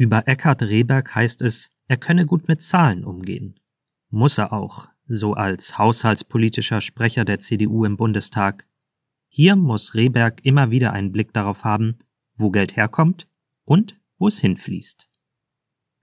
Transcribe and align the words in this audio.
Über 0.00 0.26
Eckhard 0.26 0.62
Rehberg 0.62 1.14
heißt 1.14 1.42
es, 1.42 1.72
er 1.86 1.98
könne 1.98 2.24
gut 2.24 2.48
mit 2.48 2.62
Zahlen 2.62 3.04
umgehen. 3.04 3.60
Muss 4.08 4.38
er 4.38 4.50
auch, 4.50 4.88
so 5.06 5.34
als 5.34 5.76
haushaltspolitischer 5.76 6.80
Sprecher 6.80 7.26
der 7.26 7.38
CDU 7.38 7.84
im 7.84 7.98
Bundestag. 7.98 8.66
Hier 9.28 9.56
muss 9.56 9.94
Rehberg 9.94 10.40
immer 10.42 10.70
wieder 10.70 10.94
einen 10.94 11.12
Blick 11.12 11.34
darauf 11.34 11.64
haben, 11.64 11.98
wo 12.34 12.48
Geld 12.48 12.76
herkommt 12.76 13.28
und 13.66 14.00
wo 14.16 14.28
es 14.28 14.38
hinfließt. 14.38 15.10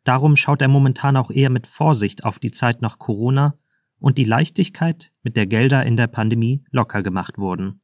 Darum 0.04 0.36
schaut 0.36 0.62
er 0.62 0.68
momentan 0.68 1.18
auch 1.18 1.32
eher 1.32 1.50
mit 1.50 1.66
Vorsicht 1.66 2.24
auf 2.24 2.38
die 2.38 2.52
Zeit 2.52 2.84
nach 2.84 3.00
Corona 3.00 3.58
und 3.98 4.20
die 4.20 4.26
Leichtigkeit, 4.26 5.12
mit 5.24 5.36
der 5.36 5.48
Gelder 5.48 5.84
in 5.88 5.98
der 5.98 6.06
Pandemie 6.06 6.64
locker 6.70 7.02
gemacht 7.02 7.40
wurden. 7.40 7.82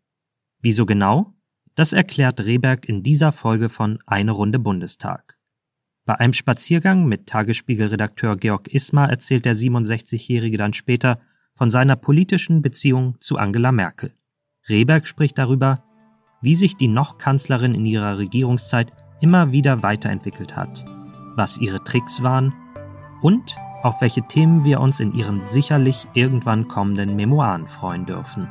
Wieso 0.62 0.86
genau? 0.86 1.34
Das 1.74 1.92
erklärt 1.92 2.40
Rehberg 2.40 2.88
in 2.88 3.02
dieser 3.02 3.32
Folge 3.32 3.68
von 3.68 3.98
Eine 4.06 4.34
Runde 4.34 4.60
Bundestag. 4.60 5.40
Bei 6.06 6.20
einem 6.20 6.34
Spaziergang 6.34 7.06
mit 7.06 7.28
Tagesspiegel-Redakteur 7.28 8.36
Georg 8.36 8.68
Ismar 8.68 9.10
erzählt 9.10 9.46
der 9.46 9.56
67-Jährige 9.56 10.58
dann 10.58 10.74
später 10.74 11.20
von 11.54 11.70
seiner 11.70 11.96
politischen 11.96 12.62
Beziehung 12.62 13.16
zu 13.22 13.38
Angela 13.38 13.72
Merkel. 13.72 14.14
Rehberg 14.68 15.08
spricht 15.08 15.38
darüber, 15.38 15.82
wie 16.42 16.56
sich 16.56 16.76
die 16.76 16.90
noch 16.90 17.18
Kanzlerin 17.18 17.74
in 17.74 17.86
ihrer 17.86 18.18
Regierungszeit 18.18 18.92
immer 19.22 19.54
wieder 19.54 19.82
weiterentwickelt 19.82 20.58
hat, 20.58 20.84
was 21.38 21.58
ihre 21.58 21.82
Tricks 21.86 22.22
waren 22.22 22.54
und 23.22 23.56
auf 23.82 24.02
welche 24.02 24.28
Themen 24.28 24.66
wir 24.66 24.82
uns 24.82 25.00
in 25.00 25.14
ihren 25.14 25.46
sicherlich 25.46 26.06
irgendwann 26.14 26.68
kommenden 26.68 27.16
Memoiren 27.16 27.70
freuen 27.70 28.06
dürfen. 28.06 28.50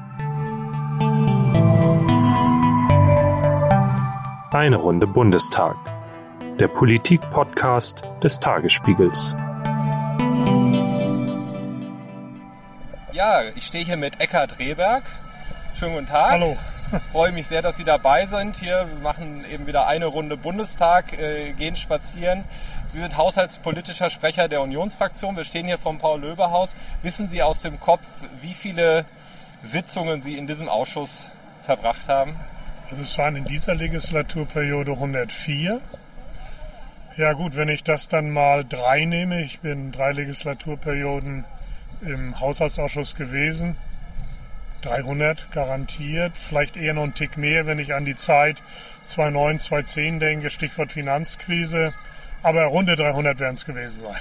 Eine 4.53 4.77
Runde 4.77 5.07
Bundestag. 5.07 5.77
Der 6.63 6.69
Politik-Podcast 6.69 8.05
des 8.23 8.39
Tagesspiegels. 8.39 9.35
Ja, 13.11 13.41
ich 13.57 13.67
stehe 13.67 13.85
hier 13.85 13.97
mit 13.97 14.21
Eckhard 14.21 14.61
Rehberg. 14.61 15.03
Schönen 15.75 15.95
guten 15.95 16.07
Tag. 16.07 16.31
Hallo. 16.31 16.57
Ich 16.93 17.03
freue 17.11 17.33
mich 17.33 17.49
sehr, 17.49 17.63
dass 17.63 17.79
Sie 17.79 17.83
dabei 17.83 18.27
sind 18.27 18.55
hier. 18.59 18.87
Wir 18.89 19.03
machen 19.03 19.45
eben 19.53 19.67
wieder 19.67 19.89
eine 19.89 20.07
Runde 20.07 20.37
Bundestag, 20.37 21.19
äh, 21.19 21.53
gehen 21.53 21.75
spazieren. 21.75 22.45
Sie 22.93 23.01
sind 23.01 23.17
haushaltspolitischer 23.17 24.09
Sprecher 24.09 24.47
der 24.47 24.61
Unionsfraktion. 24.63 25.37
Wir 25.37 25.43
stehen 25.43 25.67
hier 25.67 25.79
vom 25.79 25.99
Paul-Löbe-Haus. 25.99 26.77
Wissen 27.03 27.27
Sie 27.27 27.43
aus 27.43 27.63
dem 27.63 27.81
Kopf, 27.81 28.07
wie 28.41 28.55
viele 28.55 29.05
Sitzungen 29.65 30.23
Sie 30.23 30.39
in 30.39 30.47
diesem 30.47 30.69
Ausschuss 30.69 31.27
verbracht 31.65 32.09
haben? 32.09 32.37
Also 32.89 33.03
es 33.03 33.19
waren 33.19 33.35
in 33.35 33.47
dieser 33.47 33.75
Legislaturperiode 33.75 34.93
104. 34.93 35.81
Ja 37.17 37.35
gut, 37.35 37.57
wenn 37.57 37.69
ich 37.69 37.85
das 37.85 38.09
dann 38.09 38.31
mal 38.31 38.65
drei 38.65 39.05
nehme, 39.05 39.43
ich 39.43 39.61
bin 39.61 39.93
drei 39.93 40.13
Legislaturperioden 40.13 41.45
im 42.01 42.41
Haushaltsausschuss 42.41 43.17
gewesen, 43.17 43.77
300 44.81 45.53
garantiert, 45.53 46.39
vielleicht 46.39 46.79
eher 46.79 46.95
noch 46.95 47.03
ein 47.03 47.15
Tick 47.15 47.37
mehr, 47.37 47.67
wenn 47.67 47.79
ich 47.79 47.95
an 47.95 48.07
die 48.07 48.17
Zeit 48.17 48.63
2009, 49.05 49.59
2010 49.59 50.21
denke, 50.21 50.49
Stichwort 50.49 50.91
Finanzkrise, 50.91 51.93
aber 52.43 52.65
runde 52.65 52.97
300 52.97 53.39
werden 53.41 53.55
es 53.55 53.67
gewesen 53.67 54.07
sein 54.07 54.21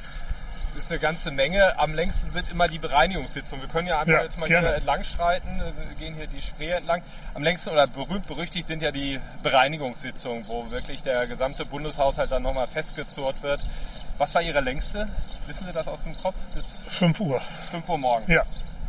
ist 0.76 0.92
eine 0.92 1.00
ganze 1.00 1.32
Menge. 1.32 1.78
Am 1.80 1.94
längsten 1.94 2.32
sind 2.32 2.50
immer 2.50 2.68
die 2.68 2.80
Bereinigungssitzungen. 2.80 3.64
Wir 3.64 3.70
können 3.70 3.88
ja 3.88 4.00
einfach 4.00 4.14
ja, 4.14 4.24
jetzt 4.24 4.40
mal 4.40 4.48
gerne. 4.48 4.68
hier 4.68 4.78
entlang 4.78 5.04
schreiten. 5.04 5.62
Wir 5.90 5.96
gehen 5.96 6.16
hier 6.16 6.28
die 6.28 6.42
Spree 6.42 6.70
entlang. 6.70 7.02
Am 7.34 7.44
längsten 7.44 7.72
oder 7.72 7.88
berühmt 7.88 8.28
berüchtigt 8.28 8.68
sind 8.68 8.82
ja 8.82 8.92
die 8.92 9.20
Bereinigungssitzungen, 9.44 10.48
wo 10.48 10.70
wirklich 10.72 11.04
der 11.04 11.28
gesamte 11.28 11.66
Bundeshaushalt 11.66 12.32
dann 12.32 12.44
nochmal 12.44 12.68
festgezurrt 12.68 13.44
wird. 13.44 13.62
Was 14.18 14.36
war 14.36 14.42
Ihre 14.42 14.62
längste? 14.62 15.08
Wissen 15.48 15.68
Sie 15.68 15.74
das 15.74 15.88
aus 15.88 16.04
dem 16.04 16.16
Kopf? 16.18 16.36
Bis 16.54 16.86
5 16.90 17.20
Uhr. 17.20 17.42
5 17.72 17.90
Uhr 17.90 17.98
morgens? 17.98 18.30
Ja. 18.30 18.44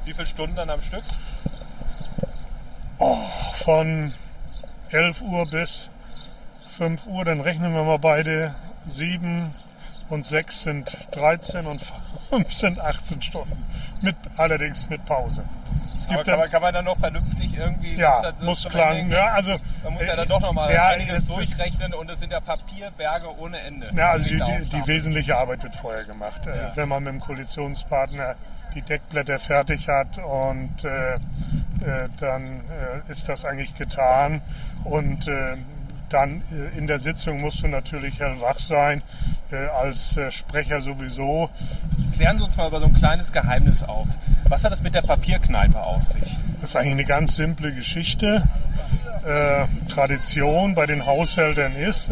Wie 0.05 0.13
viele 0.13 0.27
Stunden 0.27 0.57
dann 0.57 0.71
am 0.71 0.81
Stück? 0.81 1.05
Oh, 2.99 3.19
von 3.55 4.13
11 4.91 5.23
Uhr 5.23 5.47
bis 5.47 5.89
5 6.77 7.07
Uhr, 7.07 7.25
dann 7.25 7.41
rechnen 7.41 7.73
wir 7.75 7.83
mal 7.83 7.99
beide 7.99 8.55
sieben, 8.85 9.55
und 10.13 10.27
sechs 10.27 10.61
sind 10.63 10.95
13 11.13 11.65
und 11.65 11.81
fünf 12.29 12.53
sind 12.53 12.79
18 12.79 13.23
Stunden. 13.23 13.65
Mit, 14.03 14.15
allerdings 14.37 14.91
mit 14.91 15.03
Pause. 15.07 15.43
Es 15.95 16.07
gibt 16.07 16.25
kann, 16.27 16.39
man, 16.39 16.51
kann 16.51 16.61
man 16.61 16.75
dann 16.75 16.85
noch 16.85 16.99
vernünftig 16.99 17.57
irgendwie... 17.57 17.97
Ja, 17.97 18.23
muss 18.43 18.69
klar. 18.69 18.95
Ja, 18.95 19.27
also, 19.29 19.57
man 19.83 19.95
muss 19.95 20.05
ja 20.05 20.15
dann 20.15 20.29
doch 20.29 20.41
nochmal 20.41 20.73
ja, 20.73 20.89
einiges 20.89 21.27
durchrechnen 21.29 21.95
und 21.95 22.11
es 22.11 22.21
sind 22.21 22.31
ja 22.31 22.41
Papierberge 22.41 23.39
ohne 23.39 23.59
Ende. 23.61 23.91
Ja, 23.97 24.11
also 24.11 24.29
die, 24.29 24.37
die, 24.37 24.69
die, 24.69 24.87
wesentliche 24.87 25.37
Arbeit 25.37 25.63
wird 25.63 25.77
vorher 25.77 26.05
gemacht. 26.05 26.47
Äh, 26.47 26.57
ja. 26.57 26.73
Wenn 26.77 26.91
man 26.91 27.05
mit 27.05 27.15
dem 27.15 27.21
Koalitionspartner 27.21 28.35
die 28.75 28.83
Deckblätter 28.83 29.39
fertig 29.39 29.89
hat 29.89 30.19
und 30.19 30.85
äh, 30.85 31.15
äh, 31.15 31.19
dann 32.21 32.61
äh, 32.61 33.11
ist 33.11 33.31
das 33.31 33.47
eigentlich 33.47 33.75
getan. 33.77 34.43
Und 34.85 35.27
äh, 35.27 35.57
dann 36.13 36.43
äh, 36.53 36.79
in 36.79 36.87
der 36.87 36.99
Sitzung 36.99 37.41
musst 37.41 37.63
du 37.63 37.69
natürlich 37.69 38.21
hellwach 38.21 38.59
sein, 38.59 39.03
äh, 39.51 39.57
als 39.57 40.17
äh, 40.17 40.31
Sprecher 40.31 40.81
sowieso. 40.81 41.51
Klären 42.15 42.39
Sie 42.39 42.45
uns 42.45 42.57
mal 42.57 42.69
über 42.69 42.81
so 42.81 42.87
ein 42.87 42.95
kleines 42.95 43.33
Geheimnis 43.33 43.83
auf. 43.83 44.09
Was 44.49 44.65
hat 44.65 44.73
es 44.73 44.83
mit 44.83 44.95
der 44.95 45.03
Papierkneipe 45.03 45.81
auf 45.81 46.03
sich? 46.03 46.37
Das 46.61 46.71
ist 46.71 46.77
eigentlich 46.77 46.93
eine 46.93 47.05
ganz 47.05 47.37
simple 47.37 47.73
Geschichte. 47.73 48.43
Tradition 49.89 50.75
bei 50.75 50.85
den 50.87 51.07
Haushältern 51.07 51.77
ist, 51.77 52.11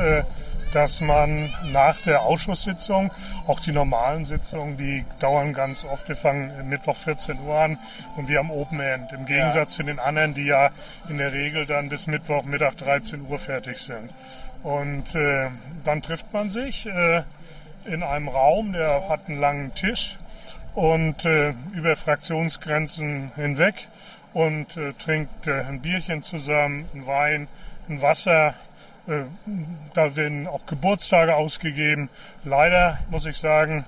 dass 0.72 1.00
man 1.00 1.52
nach 1.72 2.00
der 2.00 2.22
Ausschusssitzung, 2.22 3.10
auch 3.46 3.60
die 3.60 3.72
normalen 3.72 4.24
Sitzungen, 4.24 4.76
die 4.76 5.04
dauern 5.18 5.52
ganz 5.52 5.84
oft, 5.84 6.08
wir 6.08 6.16
fangen 6.16 6.68
Mittwoch 6.68 6.96
14 6.96 7.40
Uhr 7.40 7.58
an 7.58 7.78
und 8.16 8.28
wir 8.28 8.40
am 8.40 8.50
Open 8.50 8.80
End. 8.80 9.12
Im 9.12 9.26
Gegensatz 9.26 9.72
ja. 9.72 9.76
zu 9.78 9.82
den 9.82 9.98
anderen, 9.98 10.34
die 10.34 10.46
ja 10.46 10.70
in 11.08 11.18
der 11.18 11.32
Regel 11.32 11.66
dann 11.66 11.88
bis 11.88 12.06
Mittwoch 12.06 12.44
Mittag 12.44 12.76
13 12.78 13.26
Uhr 13.28 13.38
fertig 13.38 13.78
sind. 13.78 14.12
Und 14.62 15.14
äh, 15.14 15.48
dann 15.84 16.02
trifft 16.02 16.32
man 16.32 16.50
sich 16.50 16.86
äh, 16.86 17.22
in 17.84 18.02
einem 18.02 18.28
Raum, 18.28 18.72
der 18.72 19.08
hat 19.08 19.28
einen 19.28 19.40
langen 19.40 19.74
Tisch 19.74 20.18
und 20.74 21.24
äh, 21.24 21.52
über 21.72 21.96
Fraktionsgrenzen 21.96 23.32
hinweg 23.36 23.88
und 24.32 24.76
äh, 24.76 24.92
trinkt 24.92 25.46
äh, 25.46 25.62
ein 25.62 25.80
Bierchen 25.80 26.22
zusammen, 26.22 26.86
ein 26.94 27.06
Wein, 27.06 27.48
ein 27.88 28.02
Wasser 28.02 28.54
da 29.94 30.16
werden 30.16 30.46
auch 30.46 30.66
Geburtstage 30.66 31.34
ausgegeben. 31.34 32.10
Leider 32.44 32.98
muss 33.10 33.26
ich 33.26 33.38
sagen, 33.38 33.84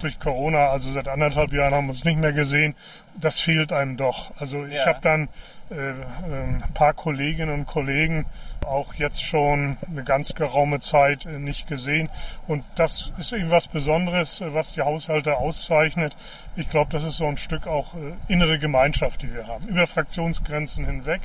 durch 0.00 0.18
Corona, 0.18 0.68
also 0.68 0.90
seit 0.90 1.08
anderthalb 1.08 1.52
Jahren 1.52 1.74
haben 1.74 1.86
wir 1.86 1.90
uns 1.90 2.04
nicht 2.04 2.18
mehr 2.18 2.32
gesehen. 2.32 2.74
Das 3.18 3.40
fehlt 3.40 3.72
einem 3.72 3.96
doch. 3.96 4.32
Also 4.38 4.64
ich 4.64 4.74
ja. 4.74 4.86
habe 4.86 4.98
dann 5.02 5.28
äh, 5.70 5.92
ein 6.30 6.64
paar 6.74 6.92
Kolleginnen 6.92 7.54
und 7.54 7.66
Kollegen 7.66 8.26
auch 8.66 8.94
jetzt 8.94 9.22
schon 9.22 9.76
eine 9.88 10.04
ganz 10.04 10.34
geraume 10.34 10.80
Zeit 10.80 11.26
äh, 11.26 11.38
nicht 11.38 11.66
gesehen. 11.68 12.10
Und 12.46 12.64
das 12.74 13.12
ist 13.18 13.32
irgendwas 13.32 13.68
Besonderes, 13.68 14.40
äh, 14.40 14.52
was 14.52 14.72
die 14.72 14.82
Haushalte 14.82 15.36
auszeichnet. 15.36 16.16
Ich 16.56 16.68
glaube, 16.68 16.90
das 16.90 17.04
ist 17.04 17.16
so 17.16 17.26
ein 17.26 17.36
Stück 17.36 17.66
auch 17.66 17.94
innere 18.28 18.58
Gemeinschaft, 18.58 19.22
die 19.22 19.32
wir 19.32 19.46
haben. 19.46 19.66
Über 19.68 19.86
Fraktionsgrenzen 19.86 20.84
hinweg. 20.84 21.22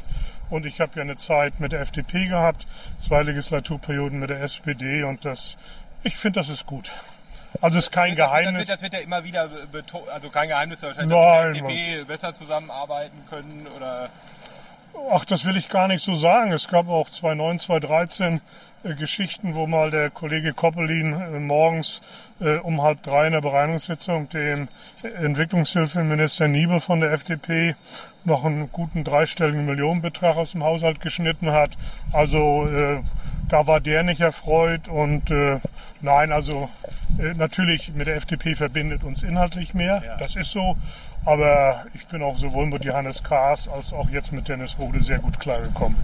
Und 0.49 0.65
ich 0.65 0.81
habe 0.81 0.91
ja 0.95 1.01
eine 1.01 1.15
Zeit 1.15 1.59
mit 1.59 1.71
der 1.71 1.81
FDP 1.81 2.27
gehabt, 2.27 2.65
zwei 2.97 3.23
Legislaturperioden 3.23 4.19
mit 4.19 4.29
der 4.29 4.41
SPD 4.41 5.03
und 5.03 5.25
das, 5.25 5.57
ich 6.03 6.17
finde, 6.17 6.39
das 6.39 6.49
ist 6.49 6.65
gut. 6.65 6.91
Also 7.61 7.77
es 7.77 7.85
ist 7.85 7.91
kein 7.91 8.15
das, 8.15 8.27
Geheimnis. 8.27 8.67
Das 8.67 8.67
wird, 8.67 8.75
das 8.75 8.81
wird, 8.83 8.93
ja 8.93 8.99
immer 8.99 9.23
wieder 9.23 9.47
betont, 9.71 10.07
also 10.09 10.29
kein 10.29 10.49
Geheimnis, 10.49 10.81
wahrscheinlich, 10.83 11.17
dass 11.17 11.53
die 11.53 11.59
FDP 11.59 12.03
besser 12.05 12.33
zusammenarbeiten 12.33 13.17
können 13.29 13.67
oder. 13.75 14.09
Ach, 15.11 15.25
das 15.25 15.45
will 15.45 15.55
ich 15.57 15.69
gar 15.69 15.87
nicht 15.87 16.03
so 16.03 16.15
sagen. 16.15 16.51
Es 16.51 16.67
gab 16.67 16.87
auch 16.89 17.09
2009, 17.09 17.59
2013 17.59 18.35
äh, 18.35 18.39
Geschichten, 18.83 19.55
wo 19.55 19.67
mal 19.67 19.89
der 19.89 20.09
Kollege 20.09 20.53
Koppelin 20.53 21.13
äh, 21.13 21.39
morgens 21.39 22.01
äh, 22.39 22.57
um 22.57 22.81
halb 22.81 23.03
drei 23.03 23.27
in 23.27 23.33
der 23.33 23.41
Bereinigungssitzung 23.41 24.29
dem 24.29 24.67
Entwicklungshilfeminister 25.03 26.47
Niebel 26.47 26.79
von 26.79 27.01
der 27.01 27.11
FDP 27.11 27.75
noch 28.23 28.45
einen 28.45 28.71
guten 28.71 29.03
dreistelligen 29.03 29.65
Millionenbetrag 29.65 30.37
aus 30.37 30.53
dem 30.53 30.63
Haushalt 30.63 31.01
geschnitten 31.01 31.51
hat. 31.51 31.71
Also 32.13 32.67
äh, 32.67 32.99
da 33.49 33.67
war 33.67 33.79
der 33.79 34.03
nicht 34.03 34.21
erfreut 34.21 34.87
und 34.87 35.29
äh, 35.31 35.59
nein, 36.01 36.31
also 36.31 36.69
äh, 37.17 37.33
natürlich 37.33 37.93
mit 37.93 38.07
der 38.07 38.15
FDP 38.15 38.55
verbindet 38.55 39.03
uns 39.03 39.23
inhaltlich 39.23 39.73
mehr, 39.73 40.01
ja. 40.05 40.17
das 40.17 40.35
ist 40.35 40.51
so. 40.51 40.75
Aber 41.25 41.85
ich 41.93 42.07
bin 42.07 42.23
auch 42.23 42.37
sowohl 42.37 42.67
mit 42.67 42.85
Johannes 42.85 43.23
Kaas 43.23 43.67
als 43.67 43.91
auch 43.91 44.09
jetzt 44.09 44.31
mit 44.31 44.47
Dennis 44.47 44.77
Rode 44.79 45.01
sehr 45.03 45.19
gut 45.19 45.39
klargekommen. 45.39 45.97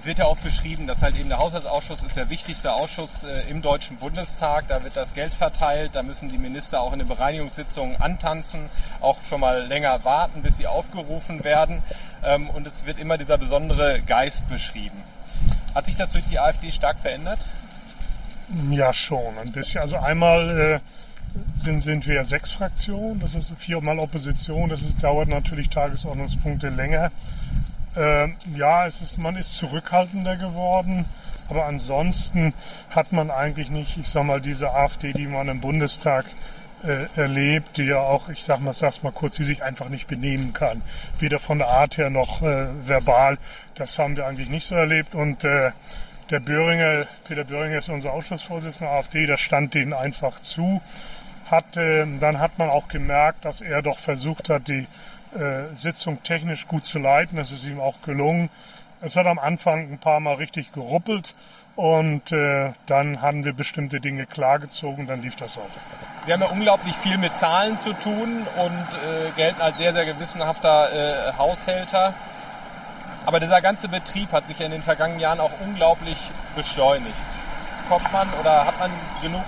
Es 0.00 0.06
wird 0.06 0.16
ja 0.16 0.24
oft 0.24 0.42
beschrieben, 0.42 0.86
dass 0.86 1.02
halt 1.02 1.14
eben 1.14 1.28
der 1.28 1.36
Haushaltsausschuss 1.36 2.02
ist 2.02 2.16
der 2.16 2.30
wichtigste 2.30 2.72
Ausschuss 2.72 3.24
äh, 3.24 3.42
im 3.50 3.60
Deutschen 3.60 3.98
Bundestag. 3.98 4.66
Da 4.66 4.82
wird 4.82 4.96
das 4.96 5.12
Geld 5.12 5.34
verteilt, 5.34 5.90
da 5.94 6.02
müssen 6.02 6.30
die 6.30 6.38
Minister 6.38 6.80
auch 6.80 6.94
in 6.94 7.00
den 7.00 7.08
Bereinigungssitzungen 7.08 8.00
antanzen, 8.00 8.70
auch 9.02 9.22
schon 9.22 9.42
mal 9.42 9.66
länger 9.66 10.02
warten, 10.02 10.40
bis 10.40 10.56
sie 10.56 10.66
aufgerufen 10.66 11.44
werden. 11.44 11.82
Ähm, 12.24 12.48
und 12.48 12.66
es 12.66 12.86
wird 12.86 12.98
immer 12.98 13.18
dieser 13.18 13.36
besondere 13.36 14.00
Geist 14.00 14.48
beschrieben. 14.48 14.96
Hat 15.74 15.84
sich 15.84 15.96
das 15.96 16.12
durch 16.12 16.24
die 16.30 16.40
AfD 16.40 16.70
stark 16.70 16.96
verändert? 16.96 17.40
Ja, 18.70 18.94
schon 18.94 19.36
ein 19.36 19.52
bisschen. 19.52 19.82
Also 19.82 19.98
einmal 19.98 20.80
äh, 20.80 20.80
sind, 21.52 21.82
sind 21.82 22.06
wir 22.06 22.24
sechs 22.24 22.52
Fraktionen, 22.52 23.20
das 23.20 23.34
ist 23.34 23.52
viermal 23.58 23.98
Opposition, 23.98 24.70
das 24.70 24.80
ist, 24.80 25.02
dauert 25.02 25.28
natürlich 25.28 25.68
Tagesordnungspunkte 25.68 26.70
länger. 26.70 27.10
Äh, 27.96 28.28
ja, 28.54 28.86
es 28.86 29.00
ist, 29.00 29.18
man 29.18 29.36
ist 29.36 29.56
zurückhaltender 29.56 30.36
geworden, 30.36 31.06
aber 31.48 31.66
ansonsten 31.66 32.54
hat 32.90 33.12
man 33.12 33.30
eigentlich 33.30 33.70
nicht, 33.70 33.96
ich 33.96 34.08
sag 34.08 34.24
mal, 34.24 34.40
diese 34.40 34.72
AfD, 34.72 35.12
die 35.12 35.26
man 35.26 35.48
im 35.48 35.60
Bundestag 35.60 36.24
äh, 36.84 37.06
erlebt, 37.16 37.76
die 37.76 37.84
ja 37.84 37.98
auch, 37.98 38.28
ich 38.28 38.42
sag 38.42 38.60
mal, 38.60 38.72
sag's 38.72 39.02
mal 39.02 39.12
kurz, 39.12 39.34
die 39.36 39.44
sich 39.44 39.62
einfach 39.62 39.88
nicht 39.88 40.06
benehmen 40.06 40.52
kann. 40.52 40.82
Weder 41.18 41.38
von 41.38 41.58
der 41.58 41.68
Art 41.68 41.98
her 41.98 42.10
noch 42.10 42.42
äh, 42.42 42.68
verbal. 42.86 43.38
Das 43.74 43.98
haben 43.98 44.16
wir 44.16 44.26
eigentlich 44.26 44.48
nicht 44.48 44.66
so 44.66 44.76
erlebt 44.76 45.14
und 45.14 45.44
äh, 45.44 45.72
der 46.30 46.40
Böhringer, 46.40 47.06
Peter 47.24 47.42
Böhringer 47.42 47.78
ist 47.78 47.88
unser 47.88 48.12
Ausschussvorsitzender 48.12 48.92
AfD, 48.92 49.26
der 49.26 49.36
stand 49.36 49.74
denen 49.74 49.92
einfach 49.92 50.40
zu. 50.40 50.80
Hat, 51.50 51.76
äh, 51.76 52.06
dann 52.20 52.38
hat 52.38 52.58
man 52.58 52.70
auch 52.70 52.86
gemerkt, 52.86 53.44
dass 53.44 53.60
er 53.60 53.82
doch 53.82 53.98
versucht 53.98 54.48
hat, 54.48 54.68
die 54.68 54.86
Sitzung 55.74 56.22
technisch 56.22 56.66
gut 56.66 56.86
zu 56.86 56.98
leiten. 56.98 57.36
Das 57.36 57.52
ist 57.52 57.64
ihm 57.64 57.80
auch 57.80 58.02
gelungen. 58.02 58.50
Es 59.02 59.16
hat 59.16 59.26
am 59.26 59.38
Anfang 59.38 59.92
ein 59.92 59.98
paar 59.98 60.20
Mal 60.20 60.34
richtig 60.34 60.72
geruppelt 60.72 61.34
und 61.74 62.32
äh, 62.32 62.72
dann 62.84 63.22
haben 63.22 63.46
wir 63.46 63.54
bestimmte 63.54 64.00
Dinge 64.00 64.26
klargezogen, 64.26 65.06
dann 65.06 65.22
lief 65.22 65.36
das 65.36 65.56
auch. 65.56 65.62
Wir 66.26 66.34
haben 66.34 66.42
ja 66.42 66.48
unglaublich 66.48 66.94
viel 66.96 67.16
mit 67.16 67.34
Zahlen 67.38 67.78
zu 67.78 67.94
tun 67.94 68.46
und 68.58 68.70
äh, 68.70 69.30
gelten 69.36 69.62
als 69.62 69.78
sehr, 69.78 69.94
sehr 69.94 70.04
gewissenhafter 70.04 71.30
äh, 71.30 71.32
Haushälter. 71.38 72.12
Aber 73.24 73.40
dieser 73.40 73.62
ganze 73.62 73.88
Betrieb 73.88 74.32
hat 74.32 74.46
sich 74.46 74.60
in 74.60 74.70
den 74.70 74.82
vergangenen 74.82 75.20
Jahren 75.20 75.40
auch 75.40 75.52
unglaublich 75.64 76.18
beschleunigt. 76.54 77.16
Kommt 77.88 78.12
man 78.12 78.28
oder 78.38 78.66
hat 78.66 78.78
man 78.78 78.90
genug 79.22 79.44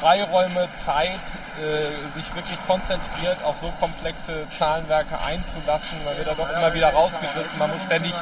Freiräume, 0.00 0.66
Zeit, 0.72 1.20
äh, 1.60 2.08
sich 2.14 2.34
wirklich 2.34 2.58
konzentriert 2.66 3.42
auf 3.44 3.58
so 3.58 3.70
komplexe 3.78 4.46
Zahlenwerke 4.56 5.20
einzulassen? 5.20 6.02
Man 6.04 6.16
wird 6.16 6.26
da 6.26 6.34
doch 6.34 6.50
immer 6.50 6.72
wieder 6.72 6.90
rausgerissen, 6.90 7.58
man 7.58 7.70
muss 7.70 7.82
ständig 7.82 8.14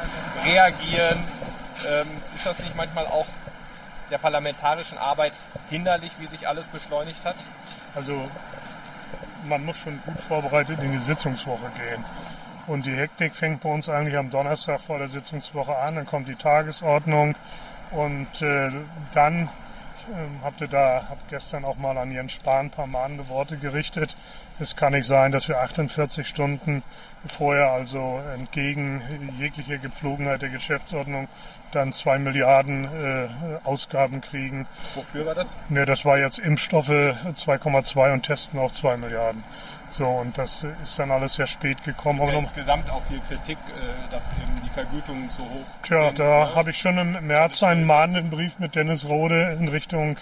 reagieren. 0.44 1.22
Ähm, 1.88 2.08
ist 2.34 2.46
das 2.46 2.58
nicht 2.58 2.74
manchmal 2.74 3.06
auch 3.06 3.26
der 4.10 4.18
parlamentarischen 4.18 4.98
Arbeit 4.98 5.34
hinderlich, 5.70 6.12
wie 6.18 6.26
sich 6.26 6.48
alles 6.48 6.66
beschleunigt 6.66 7.24
hat? 7.24 7.36
Also 7.94 8.28
man 9.44 9.64
muss 9.64 9.78
schon 9.78 10.02
gut 10.04 10.20
vorbereitet 10.20 10.80
in 10.82 10.90
die 10.90 10.98
Sitzungswoche 10.98 11.70
gehen. 11.76 12.04
Und 12.66 12.86
die 12.86 12.96
Hektik 12.96 13.36
fängt 13.36 13.62
bei 13.62 13.70
uns 13.70 13.88
eigentlich 13.88 14.16
am 14.16 14.30
Donnerstag 14.30 14.80
vor 14.80 14.98
der 14.98 15.08
Sitzungswoche 15.08 15.76
an. 15.76 15.94
Dann 15.94 16.06
kommt 16.06 16.28
die 16.28 16.34
Tagesordnung 16.34 17.36
und 17.92 18.42
äh, 18.42 18.70
dann 19.14 19.48
äh, 20.10 20.44
habt 20.44 20.60
ihr 20.60 20.68
da, 20.68 21.06
habt 21.08 21.28
gestern 21.28 21.64
auch 21.64 21.76
mal 21.76 21.96
an 21.98 22.12
Jens 22.12 22.32
Spahn 22.32 22.66
ein 22.66 22.70
paar 22.70 22.86
mahnende 22.86 23.28
Worte 23.28 23.56
gerichtet. 23.56 24.16
Es 24.60 24.74
kann 24.74 24.92
nicht 24.92 25.06
sein, 25.06 25.30
dass 25.30 25.48
wir 25.48 25.60
48 25.60 26.26
Stunden 26.26 26.82
vorher 27.26 27.70
also 27.70 28.20
entgegen 28.34 29.02
jeglicher 29.38 29.78
Gepflogenheit 29.78 30.42
der 30.42 30.48
Geschäftsordnung 30.48 31.28
dann 31.72 31.92
zwei 31.92 32.18
Milliarden 32.18 32.84
äh, 32.84 33.28
Ausgaben 33.64 34.20
kriegen. 34.20 34.66
Wofür 34.94 35.26
war 35.26 35.34
das? 35.34 35.56
Ne, 35.68 35.84
das 35.84 36.04
war 36.04 36.18
jetzt 36.18 36.38
Impfstoffe 36.38 36.88
2,2 36.88 38.12
und 38.12 38.22
Testen 38.22 38.58
auch 38.58 38.72
zwei 38.72 38.96
Milliarden. 38.96 39.42
So, 39.88 40.06
und 40.06 40.36
das 40.36 40.64
ist 40.82 40.98
dann 40.98 41.10
alles 41.10 41.34
sehr 41.34 41.46
spät 41.46 41.82
gekommen. 41.82 42.20
Ja, 42.26 42.38
insgesamt 42.38 42.90
auch 42.90 43.02
viel 43.02 43.20
Kritik, 43.20 43.56
äh, 43.56 44.10
dass 44.10 44.32
eben 44.32 44.62
die 44.64 44.70
Vergütungen 44.70 45.30
zu 45.30 45.42
hoch 45.42 45.66
Tja, 45.82 46.04
sind. 46.06 46.16
Tja, 46.16 46.46
da 46.46 46.54
habe 46.54 46.70
ich 46.70 46.78
schon 46.78 46.98
im 46.98 47.26
März 47.26 47.62
einen 47.62 47.84
mahnenden 47.84 48.30
Brief 48.30 48.58
mit 48.58 48.74
Dennis 48.74 49.06
Rode 49.06 49.56
in 49.58 49.68
Richtung 49.68 50.16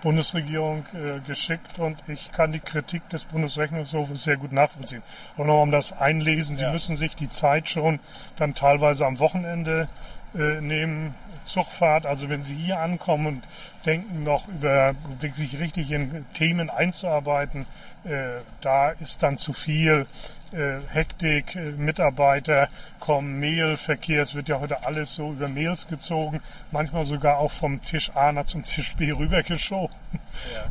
Bundesregierung 0.00 0.84
äh, 0.94 1.20
geschickt 1.26 1.78
und 1.78 1.98
ich 2.08 2.32
kann 2.32 2.52
die 2.52 2.60
Kritik 2.60 3.08
des 3.10 3.24
Bundesrechnungshofes 3.24 4.24
sehr 4.24 4.36
gut 4.36 4.52
nachvollziehen. 4.52 5.02
Und 5.36 5.46
noch 5.46 5.62
um 5.62 5.70
das 5.70 5.92
einlesen, 5.92 6.56
Sie 6.56 6.62
ja. 6.62 6.72
müssen 6.72 6.96
sich 6.96 7.14
die 7.14 7.28
Zeit 7.28 7.68
schon 7.68 8.00
dann 8.36 8.54
teilweise 8.54 9.06
am 9.06 9.18
Wochenende 9.18 9.88
äh, 10.34 10.60
nehmen, 10.60 11.14
Zugfahrt. 11.50 12.06
Also 12.06 12.28
wenn 12.28 12.42
Sie 12.42 12.54
hier 12.54 12.78
ankommen 12.78 13.26
und 13.26 13.42
denken 13.84 14.24
noch 14.24 14.46
über 14.48 14.94
sich 15.20 15.58
richtig 15.58 15.90
in 15.90 16.24
Themen 16.32 16.70
einzuarbeiten, 16.70 17.66
äh, 18.04 18.40
da 18.60 18.90
ist 18.90 19.22
dann 19.22 19.36
zu 19.36 19.52
viel 19.52 20.06
äh, 20.52 20.78
Hektik, 20.88 21.54
äh, 21.56 21.72
Mitarbeiter 21.72 22.68
kommen, 22.98 23.38
Mail, 23.38 23.76
Verkehr, 23.76 24.22
es 24.22 24.34
wird 24.34 24.48
ja 24.48 24.60
heute 24.60 24.86
alles 24.86 25.14
so 25.14 25.32
über 25.32 25.48
Mails 25.48 25.86
gezogen, 25.86 26.40
manchmal 26.70 27.04
sogar 27.04 27.38
auch 27.38 27.50
vom 27.50 27.82
Tisch 27.82 28.10
A 28.14 28.32
nach 28.32 28.46
zum 28.46 28.64
Tisch 28.64 28.96
B 28.96 29.12
rübergeschoben. 29.12 29.94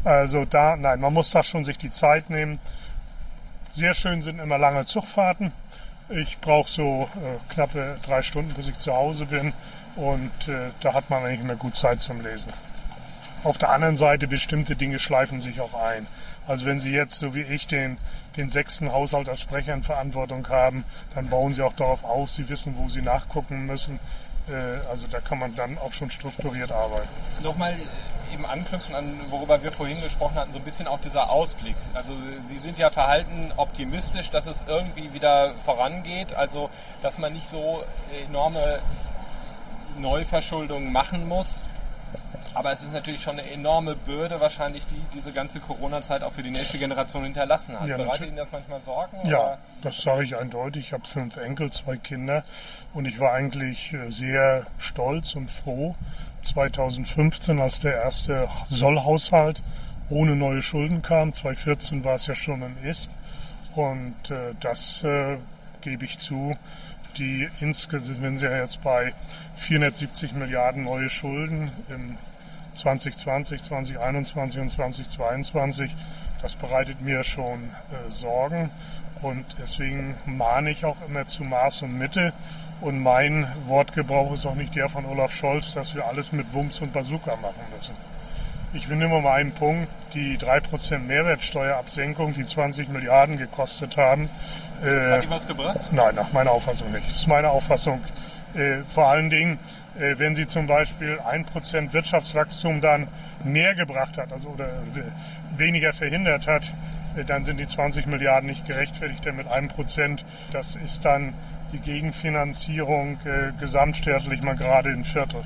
Ja. 0.03 0.11
Also 0.11 0.45
da, 0.45 0.75
nein, 0.75 0.99
man 0.99 1.13
muss 1.13 1.31
da 1.31 1.43
schon 1.43 1.63
sich 1.63 1.77
die 1.77 1.91
Zeit 1.91 2.29
nehmen. 2.29 2.59
Sehr 3.75 3.93
schön 3.93 4.21
sind 4.21 4.39
immer 4.39 4.57
lange 4.57 4.85
Zugfahrten. 4.85 5.51
Ich 6.09 6.39
brauche 6.39 6.69
so 6.69 7.07
äh, 7.15 7.53
knappe 7.53 7.97
drei 8.03 8.23
Stunden, 8.23 8.53
bis 8.53 8.67
ich 8.67 8.77
zu 8.77 8.93
Hause 8.93 9.27
bin 9.27 9.53
und 9.95 10.47
äh, 10.47 10.69
da 10.81 10.93
hat 10.93 11.09
man 11.09 11.23
eigentlich 11.23 11.41
immer 11.41 11.55
gut 11.55 11.75
Zeit 11.75 12.01
zum 12.01 12.21
Lesen. 12.21 12.51
Auf 13.43 13.57
der 13.57 13.69
anderen 13.69 13.97
Seite, 13.97 14.27
bestimmte 14.27 14.75
Dinge 14.75 14.99
schleifen 14.99 15.39
sich 15.39 15.61
auch 15.61 15.73
ein. 15.73 16.07
Also 16.47 16.65
wenn 16.65 16.79
Sie 16.79 16.91
jetzt, 16.91 17.19
so 17.19 17.35
wie 17.35 17.43
ich, 17.43 17.67
den, 17.67 17.97
den 18.35 18.49
sechsten 18.49 18.91
Haushalt 18.91 19.29
als 19.29 19.41
Sprecher 19.41 19.73
in 19.73 19.83
Verantwortung 19.83 20.47
haben, 20.49 20.83
dann 21.15 21.29
bauen 21.29 21.53
Sie 21.53 21.61
auch 21.61 21.73
darauf 21.73 22.03
auf, 22.03 22.31
Sie 22.31 22.49
wissen, 22.49 22.75
wo 22.77 22.89
Sie 22.89 23.01
nachgucken 23.01 23.65
müssen. 23.65 23.99
Äh, 24.49 24.87
also 24.89 25.07
da 25.07 25.19
kann 25.19 25.39
man 25.39 25.55
dann 25.55 25.77
auch 25.77 25.93
schon 25.93 26.11
strukturiert 26.11 26.71
arbeiten. 26.71 27.07
Nochmal 27.43 27.75
eben 28.33 28.45
anknüpfen 28.45 28.95
an, 28.95 29.19
worüber 29.29 29.61
wir 29.63 29.71
vorhin 29.71 30.01
gesprochen 30.01 30.35
hatten, 30.35 30.53
so 30.53 30.59
ein 30.59 30.65
bisschen 30.65 30.87
auch 30.87 30.99
dieser 30.99 31.29
Ausblick. 31.29 31.75
Also 31.93 32.13
Sie 32.43 32.57
sind 32.57 32.77
ja 32.77 32.89
verhalten 32.89 33.51
optimistisch, 33.57 34.29
dass 34.29 34.45
es 34.45 34.65
irgendwie 34.67 35.13
wieder 35.13 35.53
vorangeht, 35.65 36.33
also 36.35 36.69
dass 37.01 37.17
man 37.17 37.33
nicht 37.33 37.47
so 37.47 37.83
enorme 38.27 38.79
Neuverschuldungen 40.01 40.91
machen 40.91 41.27
muss. 41.27 41.61
Aber 42.53 42.71
es 42.71 42.81
ist 42.81 42.93
natürlich 42.93 43.21
schon 43.21 43.39
eine 43.39 43.49
enorme 43.51 43.95
Bürde 43.95 44.39
wahrscheinlich, 44.39 44.85
die 44.85 44.99
diese 45.13 45.31
ganze 45.31 45.59
Corona-Zeit 45.59 46.23
auch 46.23 46.31
für 46.31 46.41
die 46.41 46.49
nächste 46.49 46.79
Generation 46.79 47.23
hinterlassen 47.23 47.79
hat. 47.79 47.87
Ja, 47.87 47.97
Bereitet 47.97 48.27
Ihnen 48.27 48.37
das 48.37 48.47
manchmal 48.51 48.81
Sorgen? 48.81 49.17
Ja, 49.29 49.39
oder? 49.39 49.57
das 49.83 50.01
sage 50.01 50.23
ich 50.23 50.37
eindeutig. 50.37 50.87
Ich 50.87 50.93
habe 50.93 51.07
fünf 51.07 51.37
Enkel, 51.37 51.71
zwei 51.71 51.97
Kinder 51.97 52.43
und 52.93 53.05
ich 53.05 53.19
war 53.19 53.33
eigentlich 53.33 53.93
äh, 53.93 54.09
sehr 54.11 54.65
stolz 54.77 55.35
und 55.35 55.49
froh 55.49 55.95
2015, 56.41 57.59
als 57.59 57.79
der 57.81 57.93
erste 57.93 58.49
Sollhaushalt 58.67 59.61
ohne 60.09 60.35
neue 60.35 60.61
Schulden 60.61 61.01
kam. 61.01 61.33
2014 61.33 62.03
war 62.03 62.15
es 62.15 62.27
ja 62.27 62.35
schon 62.35 62.63
ein 62.63 62.77
Ist 62.83 63.11
und 63.75 64.31
äh, 64.31 64.55
das 64.59 65.03
äh, 65.03 65.37
gebe 65.81 66.05
ich 66.05 66.19
zu 66.19 66.51
die 67.19 67.49
insgesamt, 67.59 68.39
Sie 68.39 68.45
ja 68.45 68.57
jetzt 68.57 68.81
bei 68.83 69.13
470 69.55 70.33
Milliarden 70.33 70.83
neue 70.83 71.09
Schulden 71.09 71.71
im 71.89 72.17
2020, 72.73 73.61
2021 73.63 74.61
und 74.61 74.69
2022. 74.69 75.95
Das 76.41 76.55
bereitet 76.55 77.01
mir 77.01 77.23
schon 77.23 77.63
äh, 77.63 78.11
Sorgen 78.11 78.71
und 79.21 79.45
deswegen 79.61 80.15
mahne 80.25 80.71
ich 80.71 80.85
auch 80.85 80.97
immer 81.07 81.27
zu 81.27 81.43
Maß 81.43 81.83
und 81.83 81.97
Mitte. 81.97 82.33
Und 82.81 82.99
mein 82.99 83.45
Wortgebrauch 83.65 84.33
ist 84.33 84.45
auch 84.45 84.55
nicht 84.55 84.73
der 84.75 84.87
von 84.87 85.05
Olaf 85.05 85.33
Scholz, 85.33 85.73
dass 85.73 85.95
wir 85.95 86.05
alles 86.05 86.31
mit 86.31 86.53
Wumms 86.53 86.79
und 86.79 86.93
Bazooka 86.93 87.35
machen 87.35 87.61
müssen. 87.75 87.95
Ich 88.73 88.87
will 88.87 88.97
nur 88.97 89.21
mal 89.21 89.33
einen 89.33 89.51
Punkt, 89.51 89.87
die 90.13 90.37
3% 90.37 90.99
Mehrwertsteuerabsenkung, 90.99 92.33
die 92.33 92.45
20 92.45 92.89
Milliarden 92.89 93.37
gekostet 93.37 93.97
haben. 93.97 94.29
Äh, 94.83 95.13
Hat 95.13 95.23
die 95.23 95.29
was 95.29 95.47
gebracht? 95.47 95.79
Nein, 95.91 96.15
nach 96.15 96.31
meiner 96.33 96.51
Auffassung 96.51 96.91
nicht. 96.91 97.07
Das 97.09 97.17
ist 97.17 97.27
meine 97.27 97.49
Auffassung. 97.49 98.01
Äh, 98.53 98.83
vor 98.87 99.07
allen 99.07 99.29
Dingen, 99.29 99.59
äh, 99.99 100.17
wenn 100.17 100.35
sie 100.35 100.45
zum 100.45 100.67
Beispiel 100.67 101.19
1% 101.19 101.93
Wirtschaftswachstum 101.93 102.81
dann 102.81 103.07
mehr 103.43 103.73
gebracht 103.73 104.17
hat, 104.17 104.31
also 104.31 104.49
oder 104.49 104.69
weniger 105.55 105.93
verhindert 105.93 106.47
hat, 106.47 106.71
dann 107.25 107.43
sind 107.43 107.57
die 107.57 107.67
20 107.67 108.05
Milliarden 108.05 108.49
nicht 108.49 108.67
gerechtfertigt, 108.67 109.25
denn 109.25 109.35
mit 109.35 109.47
einem 109.47 109.67
Prozent, 109.67 110.25
das 110.51 110.75
ist 110.75 111.05
dann 111.05 111.33
die 111.71 111.79
Gegenfinanzierung 111.79 113.17
äh, 113.25 113.51
gesamtstaatlich 113.59 114.41
mal 114.41 114.55
gerade 114.55 114.89
ein 114.89 115.03
Viertel. 115.03 115.41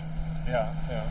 Ja, 0.47 0.71
ja. 0.91 1.03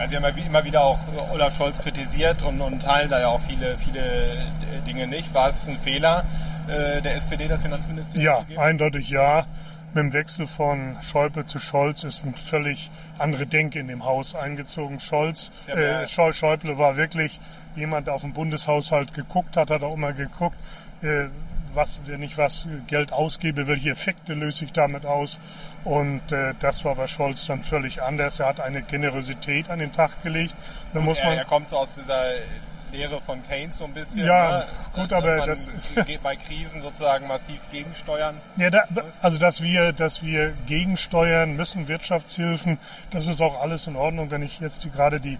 Also 0.00 0.12
Sie 0.12 0.16
haben 0.16 0.34
ja 0.34 0.44
immer 0.46 0.64
wieder 0.64 0.82
auch 0.82 0.98
Olaf 1.30 1.54
Scholz 1.54 1.78
kritisiert 1.78 2.42
und, 2.42 2.58
und 2.62 2.82
teilen 2.82 3.10
da 3.10 3.20
ja 3.20 3.28
auch 3.28 3.40
viele, 3.40 3.76
viele 3.76 4.46
Dinge 4.86 5.06
nicht. 5.06 5.34
War 5.34 5.50
es 5.50 5.68
ein 5.68 5.76
Fehler 5.76 6.24
äh, 6.68 7.02
der 7.02 7.16
SPD, 7.16 7.46
das 7.46 7.60
Finanzministerium? 7.60 8.46
Ja, 8.48 8.62
eindeutig 8.62 9.10
ja 9.10 9.44
mit 9.92 10.04
dem 10.04 10.12
Wechsel 10.14 10.46
von 10.46 10.96
Schäuble 11.02 11.44
zu 11.44 11.58
Scholz 11.58 12.04
ist 12.04 12.24
eine 12.24 12.32
völlig 12.32 12.90
andere 13.18 13.46
Denke 13.46 13.78
in 13.78 13.88
dem 13.88 14.04
Haus 14.04 14.34
eingezogen. 14.34 15.00
Scholz, 15.00 15.50
äh, 15.66 16.06
Schäuble 16.06 16.78
war 16.78 16.96
wirklich 16.96 17.38
jemand, 17.76 18.06
der 18.06 18.14
auf 18.14 18.22
den 18.22 18.32
Bundeshaushalt 18.32 19.12
geguckt 19.12 19.58
hat, 19.58 19.68
hat 19.68 19.82
auch 19.82 19.94
immer 19.94 20.14
geguckt, 20.14 20.56
äh, 21.02 21.26
was, 21.74 22.00
wenn 22.06 22.22
ich 22.22 22.38
was 22.38 22.66
Geld 22.86 23.12
ausgebe, 23.12 23.66
welche 23.66 23.90
Effekte 23.90 24.34
löse 24.34 24.64
ich 24.64 24.72
damit 24.72 25.06
aus? 25.06 25.38
Und 25.84 26.32
äh, 26.32 26.54
das 26.58 26.84
war 26.84 26.96
bei 26.96 27.06
Scholz 27.06 27.46
dann 27.46 27.62
völlig 27.62 28.02
anders. 28.02 28.40
Er 28.40 28.46
hat 28.46 28.60
eine 28.60 28.82
Generosität 28.82 29.70
an 29.70 29.78
den 29.78 29.92
Tag 29.92 30.22
gelegt. 30.22 30.54
Da 30.92 31.00
muss 31.00 31.22
man, 31.22 31.38
er 31.38 31.44
kommt 31.44 31.70
so 31.70 31.78
aus 31.78 31.94
dieser 31.94 32.34
Lehre 32.92 33.20
von 33.20 33.42
Keynes 33.42 33.78
so 33.78 33.84
ein 33.84 33.94
bisschen. 33.94 34.26
Ja, 34.26 34.58
ne? 34.58 34.66
gut, 34.94 35.12
aber 35.12 35.46
das 35.46 35.68
bei 36.22 36.36
Krisen 36.36 36.82
sozusagen 36.82 37.26
massiv 37.26 37.68
gegensteuern. 37.70 38.36
Ja, 38.56 38.70
da, 38.70 38.84
also 39.22 39.38
dass 39.38 39.62
wir, 39.62 39.92
dass 39.92 40.22
wir 40.22 40.52
gegensteuern 40.66 41.56
müssen, 41.56 41.88
Wirtschaftshilfen, 41.88 42.78
das 43.10 43.26
ist 43.26 43.40
auch 43.40 43.60
alles 43.60 43.86
in 43.86 43.96
Ordnung. 43.96 44.30
Wenn 44.30 44.42
ich 44.42 44.60
jetzt 44.60 44.84
die, 44.84 44.90
gerade 44.90 45.20
die 45.20 45.38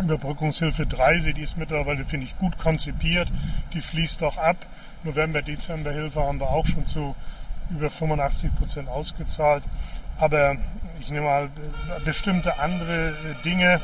Überbrückungshilfe 0.00 0.86
3 0.86 1.18
sehe, 1.18 1.34
die 1.34 1.42
ist 1.42 1.56
mittlerweile, 1.56 2.04
finde 2.04 2.26
ich, 2.26 2.38
gut 2.38 2.58
konzipiert. 2.58 3.28
Die 3.72 3.80
fließt 3.80 4.22
auch 4.22 4.38
ab. 4.38 4.56
November, 5.04 5.42
Dezember 5.42 5.92
Hilfe 5.92 6.22
haben 6.22 6.40
wir 6.40 6.50
auch 6.50 6.66
schon 6.66 6.86
zu 6.86 7.14
über 7.70 7.90
85 7.90 8.54
Prozent 8.56 8.88
ausgezahlt. 8.88 9.64
Aber 10.18 10.56
ich 11.00 11.10
nehme 11.10 11.26
mal 11.26 11.44
äh, 11.46 12.04
bestimmte 12.04 12.58
andere 12.58 13.10
äh, 13.10 13.42
Dinge, 13.44 13.80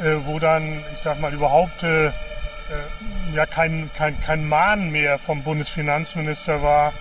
äh, 0.00 0.16
wo 0.24 0.38
dann, 0.38 0.84
ich 0.92 1.00
sag 1.00 1.20
mal, 1.20 1.32
überhaupt 1.32 1.84
ja 3.34 3.46
kein, 3.46 3.88
kein, 3.96 4.20
kein 4.20 4.46
Mahn 4.46 4.90
mehr 4.90 5.16
vom 5.16 5.42
Bundesfinanzminister 5.42 6.62
war, 6.62 6.92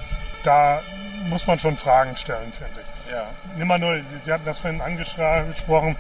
da 0.46 0.82
muss 1.28 1.46
man 1.46 1.60
schon 1.60 1.76
Fragen 1.76 2.16
stellen, 2.16 2.54
finde 2.54 2.80
ich. 2.80 3.12
Ja. 3.12 3.26
Nimm 3.58 3.68
mal 3.68 3.78
nur, 3.78 4.00
Sie 4.24 4.32
hatten 4.32 4.46
das 4.46 4.60
vorhin 4.60 4.80
angesprochen, 4.80 5.98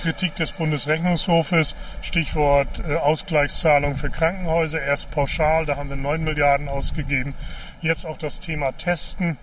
Kritik 0.00 0.34
des 0.36 0.52
Bundesrechnungshofes, 0.52 1.74
Stichwort 2.00 2.82
äh, 2.88 2.96
Ausgleichszahlung 2.96 3.96
für 3.96 4.10
Krankenhäuser, 4.10 4.80
erst 4.80 5.10
pauschal, 5.10 5.66
da 5.66 5.76
haben 5.76 5.90
wir 5.90 5.96
9 5.96 6.24
Milliarden 6.24 6.68
ausgegeben. 6.68 7.34
Jetzt 7.82 8.06
auch 8.06 8.16
das 8.16 8.40
Thema 8.40 8.72
Testen. 8.72 9.36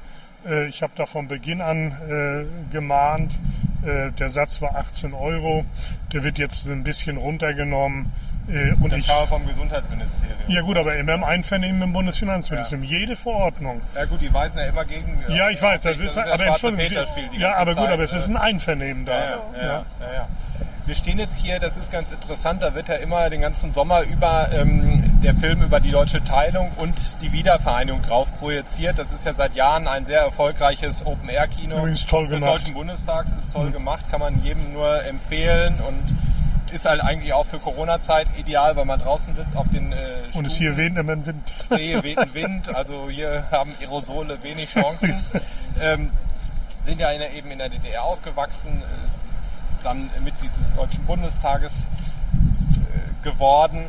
Äh, 0.48 0.68
ich 0.68 0.82
habe 0.82 0.94
da 0.96 1.06
von 1.06 1.28
Beginn 1.28 1.62
an 1.62 1.92
äh, 1.92 2.72
gemahnt, 2.72 3.38
der 3.84 4.28
Satz 4.28 4.62
war 4.62 4.76
18 4.76 5.14
Euro, 5.14 5.64
der 6.12 6.24
wird 6.24 6.40
jetzt 6.40 6.68
ein 6.68 6.84
bisschen 6.84 7.16
runtergenommen. 7.16 8.12
Und 8.82 8.92
das 8.92 9.00
ich, 9.00 9.08
kam 9.08 9.28
vom 9.28 9.48
Gesundheitsministerium. 9.48 10.38
Ja 10.48 10.62
gut, 10.62 10.78
aber 10.78 10.96
immer 10.96 11.14
im 11.14 11.24
Einvernehmen 11.24 11.80
mit 11.80 11.88
dem 11.90 11.94
Bundesfinanzministerium. 11.94 12.84
Ja. 12.84 13.00
Jede 13.00 13.16
Verordnung. 13.16 13.82
Ja 13.94 14.06
gut, 14.06 14.20
die 14.20 14.34
weisen 14.34 14.58
ja 14.58 14.66
immer 14.66 14.84
gegen. 14.84 15.24
Ja, 15.30 15.50
ich 15.50 15.62
weiß. 15.62 15.84
Das 15.84 15.96
ist, 15.98 16.18
das 16.18 16.26
ist 16.26 16.32
aber 16.32 16.48
Entschuldigung. 16.48 17.06
Ja, 17.38 17.56
aber 17.56 17.76
gut, 17.76 17.84
Zeit, 17.84 17.94
aber 17.94 18.04
es 18.04 18.14
ist 18.14 18.28
ein 18.28 18.36
Einvernehmen 18.36 19.06
da. 19.06 19.14
Ja, 19.14 19.30
ja, 19.30 19.64
ja, 19.64 20.14
ja. 20.14 20.28
Wir 20.88 20.96
stehen 20.96 21.20
jetzt 21.20 21.38
hier, 21.42 21.60
das 21.60 21.78
ist 21.78 21.92
ganz 21.92 22.14
interessant, 22.14 22.64
da 22.64 22.74
wird 22.74 22.88
ja 22.88 22.96
immer 22.96 23.30
den 23.30 23.42
ganzen 23.42 23.74
Sommer 23.74 24.04
über 24.04 24.50
ähm, 24.54 25.20
der 25.22 25.36
Film 25.36 25.62
über 25.62 25.82
die 25.82 25.92
deutsche 25.92 26.24
Teilung 26.24 26.72
und 26.78 26.96
die 27.22 27.34
Wiedervereinigung 27.34 28.02
drauf 28.04 28.30
projiziert. 28.40 28.98
Das 28.98 29.12
ist 29.12 29.26
ja 29.26 29.34
seit 29.34 29.54
Jahren 29.54 29.90
ein 29.90 30.06
sehr 30.06 30.22
erfolgreiches 30.22 31.06
Open-Air-Kino 31.06 31.86
des 31.86 32.06
Deutschen 32.06 32.74
Bundestags. 32.74 33.34
Ist 33.34 33.52
toll 33.52 33.68
mhm. 33.68 33.74
gemacht, 33.74 34.06
kann 34.10 34.22
man 34.22 34.42
jedem 34.42 34.72
nur 34.72 35.04
empfehlen 35.04 35.78
und 35.86 36.74
ist 36.74 36.86
halt 36.86 37.02
eigentlich 37.02 37.34
auch 37.34 37.46
für 37.46 37.60
Corona-Zeit 37.60 38.30
ideal, 38.38 38.78
weil 38.78 38.86
man 38.86 39.02
draußen 39.02 39.36
sitzt 39.36 39.58
auf 39.58 39.68
den 39.68 39.92
äh, 39.92 39.98
Und 40.36 40.46
es 40.46 40.54
hier 40.54 40.78
weht 40.78 40.96
immer 40.96 41.26
Wind. 41.26 41.52
Hier 41.76 42.02
weht 42.02 42.34
Wind, 42.34 42.74
also 42.74 43.10
hier 43.10 43.44
haben 43.52 43.74
Aerosole 43.82 44.42
wenig 44.42 44.70
Chancen. 44.70 45.22
ähm, 45.82 46.12
sind 46.86 47.02
ja 47.02 47.12
in 47.12 47.22
eben 47.36 47.52
in 47.52 47.58
der 47.58 47.68
DDR 47.68 48.04
aufgewachsen, 48.04 48.82
äh, 48.82 49.27
dann 49.88 50.10
Mitglied 50.24 50.52
des 50.60 50.76
Deutschen 50.76 51.06
Bundestages 51.06 51.84
äh, 51.84 53.24
geworden. 53.24 53.86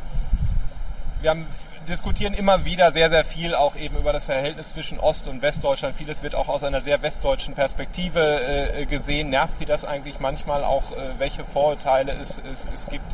Wir 1.20 1.30
haben 1.30 1.46
diskutieren 1.88 2.34
immer 2.34 2.64
wieder 2.64 2.92
sehr, 2.92 3.08
sehr 3.08 3.24
viel 3.24 3.54
auch 3.54 3.74
eben 3.76 3.96
über 3.96 4.12
das 4.12 4.26
Verhältnis 4.26 4.74
zwischen 4.74 5.00
Ost- 5.00 5.26
und 5.26 5.42
Westdeutschland. 5.42 5.96
Vieles 5.96 6.22
wird 6.22 6.34
auch 6.34 6.48
aus 6.48 6.62
einer 6.62 6.80
sehr 6.80 7.02
westdeutschen 7.02 7.54
Perspektive 7.54 8.20
äh, 8.76 8.84
gesehen. 8.86 9.30
Nervt 9.30 9.58
Sie 9.58 9.64
das 9.64 9.84
eigentlich 9.84 10.20
manchmal 10.20 10.64
auch, 10.64 10.92
äh, 10.92 11.18
welche 11.18 11.44
Vorurteile 11.44 12.12
es, 12.12 12.40
es, 12.52 12.68
es 12.72 12.86
gibt? 12.86 13.10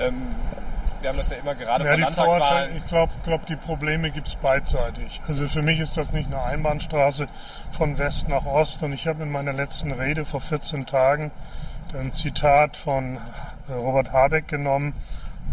Ähm, 0.00 0.34
wir 1.00 1.08
haben 1.08 1.16
das 1.16 1.30
ja 1.30 1.36
immer 1.36 1.54
gerade 1.54 1.84
ja, 1.84 1.92
von 1.92 2.00
Landtagswahlen. 2.00 2.76
Ich 2.76 2.86
glaube, 2.86 3.12
glaub, 3.24 3.46
die 3.46 3.56
Probleme 3.56 4.10
gibt 4.10 4.26
es 4.26 4.34
beidseitig. 4.34 5.22
Also 5.26 5.48
für 5.48 5.62
mich 5.62 5.80
ist 5.80 5.96
das 5.96 6.12
nicht 6.12 6.26
eine 6.26 6.42
Einbahnstraße 6.42 7.26
von 7.70 7.96
West 7.96 8.28
nach 8.28 8.44
Ost. 8.44 8.82
Und 8.82 8.92
ich 8.92 9.06
habe 9.06 9.22
in 9.22 9.30
meiner 9.30 9.52
letzten 9.52 9.92
Rede 9.92 10.26
vor 10.26 10.40
14 10.40 10.84
Tagen 10.84 11.30
ein 11.94 12.12
Zitat 12.12 12.76
von 12.76 13.18
äh, 13.68 13.72
Robert 13.72 14.12
Habeck 14.12 14.48
genommen, 14.48 14.94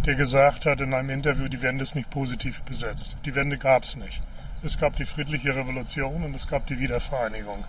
der 0.05 0.15
gesagt 0.15 0.65
hat 0.65 0.81
in 0.81 0.93
einem 0.93 1.09
Interview, 1.09 1.47
die 1.47 1.61
Wende 1.61 1.83
ist 1.83 1.95
nicht 1.95 2.09
positiv 2.09 2.61
besetzt. 2.63 3.17
Die 3.25 3.35
Wende 3.35 3.57
gab 3.57 3.83
es 3.83 3.95
nicht. 3.95 4.21
Es 4.63 4.79
gab 4.79 4.95
die 4.95 5.05
friedliche 5.05 5.55
Revolution 5.55 6.23
und 6.23 6.35
es 6.35 6.47
gab 6.47 6.65
die 6.67 6.79
Wiedervereinigung. 6.79 7.63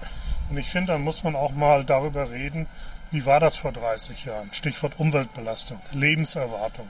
Und 0.50 0.56
ich 0.56 0.68
finde, 0.68 0.92
dann 0.92 1.02
muss 1.02 1.22
man 1.22 1.36
auch 1.36 1.52
mal 1.52 1.84
darüber 1.84 2.30
reden, 2.30 2.66
wie 3.10 3.24
war 3.24 3.40
das 3.40 3.56
vor 3.56 3.72
30 3.72 4.26
Jahren? 4.26 4.52
Stichwort 4.52 4.98
Umweltbelastung, 4.98 5.80
Lebenserwartung. 5.92 6.88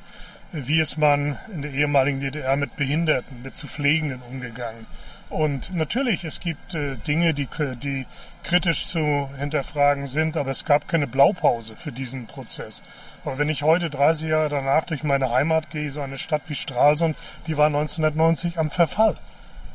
Wie 0.52 0.80
ist 0.80 0.96
man 0.96 1.38
in 1.52 1.62
der 1.62 1.72
ehemaligen 1.72 2.20
DDR 2.20 2.56
mit 2.56 2.74
Behinderten, 2.76 3.42
mit 3.42 3.56
zu 3.56 3.66
Pflegenden 3.66 4.22
umgegangen? 4.22 4.86
Und 5.30 5.74
natürlich, 5.74 6.24
es 6.24 6.40
gibt 6.40 6.74
äh, 6.74 6.96
Dinge, 6.96 7.34
die, 7.34 7.48
die 7.82 8.06
kritisch 8.44 8.86
zu 8.86 9.28
hinterfragen 9.38 10.06
sind, 10.06 10.36
aber 10.38 10.50
es 10.50 10.64
gab 10.64 10.88
keine 10.88 11.06
Blaupause 11.06 11.76
für 11.76 11.92
diesen 11.92 12.26
Prozess. 12.26 12.82
Aber 13.24 13.36
wenn 13.36 13.50
ich 13.50 13.62
heute 13.62 13.90
30 13.90 14.28
Jahre 14.28 14.48
danach 14.48 14.84
durch 14.84 15.02
meine 15.02 15.30
Heimat 15.30 15.68
gehe, 15.70 15.90
so 15.90 16.00
eine 16.00 16.16
Stadt 16.16 16.42
wie 16.46 16.54
Stralsund, 16.54 17.16
die 17.46 17.58
war 17.58 17.66
1990 17.66 18.58
am 18.58 18.70
Verfall. 18.70 19.16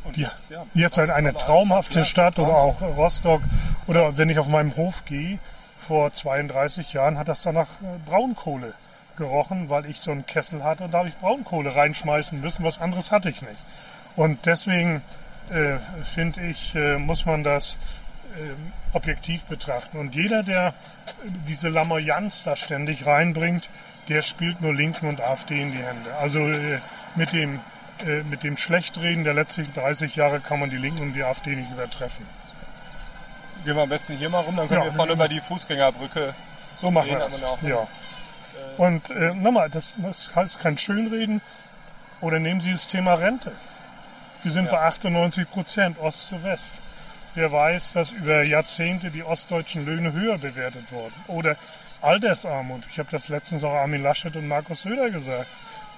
Und 0.05 0.15
die, 0.15 0.21
jetzt, 0.21 0.49
ja, 0.49 0.65
jetzt 0.73 0.97
halt 0.97 1.11
eine 1.11 1.33
traumhafte 1.33 2.03
Stadt 2.03 2.39
oder 2.39 2.55
auch 2.55 2.81
Rostock. 2.81 3.41
Oder 3.85 4.17
wenn 4.17 4.29
ich 4.29 4.39
auf 4.39 4.47
meinem 4.47 4.75
Hof 4.75 5.05
gehe, 5.05 5.37
vor 5.77 6.11
32 6.11 6.93
Jahren 6.93 7.19
hat 7.19 7.27
das 7.27 7.41
danach 7.43 7.67
äh, 7.81 8.09
Braunkohle 8.09 8.73
gerochen, 9.17 9.69
weil 9.69 9.85
ich 9.85 9.99
so 9.99 10.09
einen 10.09 10.25
Kessel 10.25 10.63
hatte 10.63 10.85
und 10.85 10.91
da 10.91 10.99
habe 10.99 11.09
ich 11.09 11.15
Braunkohle 11.17 11.75
reinschmeißen 11.75 12.41
müssen. 12.41 12.63
Was 12.63 12.79
anderes 12.79 13.11
hatte 13.11 13.29
ich 13.29 13.41
nicht. 13.43 13.63
Und 14.15 14.45
deswegen 14.45 15.01
äh, 15.49 15.77
finde 16.03 16.41
ich, 16.41 16.75
äh, 16.75 16.97
muss 16.97 17.25
man 17.25 17.43
das 17.43 17.77
äh, 18.35 18.95
objektiv 18.95 19.45
betrachten. 19.45 19.97
Und 19.97 20.15
jeder, 20.15 20.43
der 20.43 20.73
diese 21.47 21.69
Lamoyanz 21.69 22.43
da 22.43 22.55
ständig 22.55 23.05
reinbringt, 23.05 23.69
der 24.09 24.21
spielt 24.21 24.61
nur 24.61 24.73
Linken 24.73 25.07
und 25.07 25.21
AfD 25.21 25.61
in 25.61 25.71
die 25.71 25.77
Hände. 25.77 26.15
Also 26.15 26.39
äh, 26.39 26.79
mit 27.15 27.31
dem 27.33 27.59
äh, 28.05 28.23
mit 28.23 28.43
dem 28.43 28.57
Schlechtreden 28.57 29.23
der 29.23 29.33
letzten 29.33 29.71
30 29.71 30.15
Jahre 30.15 30.39
kann 30.39 30.59
man 30.59 30.69
die 30.69 30.77
Linken 30.77 31.01
und 31.01 31.13
die 31.13 31.23
AfD 31.23 31.55
nicht 31.55 31.71
übertreffen. 31.71 32.25
Gehen 33.63 33.75
wir 33.75 33.83
am 33.83 33.89
besten 33.89 34.17
hier 34.17 34.29
mal 34.29 34.41
rum, 34.41 34.57
dann 34.57 34.67
können 34.67 34.81
ja, 34.81 34.87
wir 34.87 34.93
vorne 34.93 35.13
über 35.13 35.27
die 35.27 35.39
Fußgängerbrücke 35.39 36.33
So 36.81 36.91
machen 36.91 37.09
wir 37.09 37.19
das. 37.19 37.39
Ja. 37.61 37.87
Und 38.77 39.09
äh, 39.11 39.33
nochmal, 39.33 39.69
das, 39.69 39.95
das 39.97 40.35
heißt 40.35 40.59
kein 40.59 40.77
Schönreden. 40.77 41.41
Oder 42.19 42.39
nehmen 42.39 42.61
Sie 42.61 42.71
das 42.71 42.87
Thema 42.87 43.15
Rente. 43.15 43.51
Wir 44.43 44.51
sind 44.51 44.65
ja. 44.65 44.71
bei 44.71 44.79
98 44.79 45.49
Prozent 45.49 45.99
Ost 45.99 46.27
zu 46.27 46.43
West. 46.43 46.79
Wer 47.35 47.51
weiß, 47.51 47.93
dass 47.93 48.11
über 48.11 48.43
Jahrzehnte 48.43 49.09
die 49.09 49.23
ostdeutschen 49.23 49.85
Löhne 49.85 50.13
höher 50.13 50.37
bewertet 50.37 50.91
wurden. 50.91 51.15
Oder 51.27 51.55
Altersarmut. 52.01 52.83
Ich 52.91 52.99
habe 52.99 53.09
das 53.09 53.29
letztens 53.29 53.63
auch 53.63 53.73
Armin 53.73 54.03
Laschet 54.03 54.35
und 54.35 54.47
Markus 54.47 54.83
Söder 54.83 55.09
gesagt. 55.09 55.47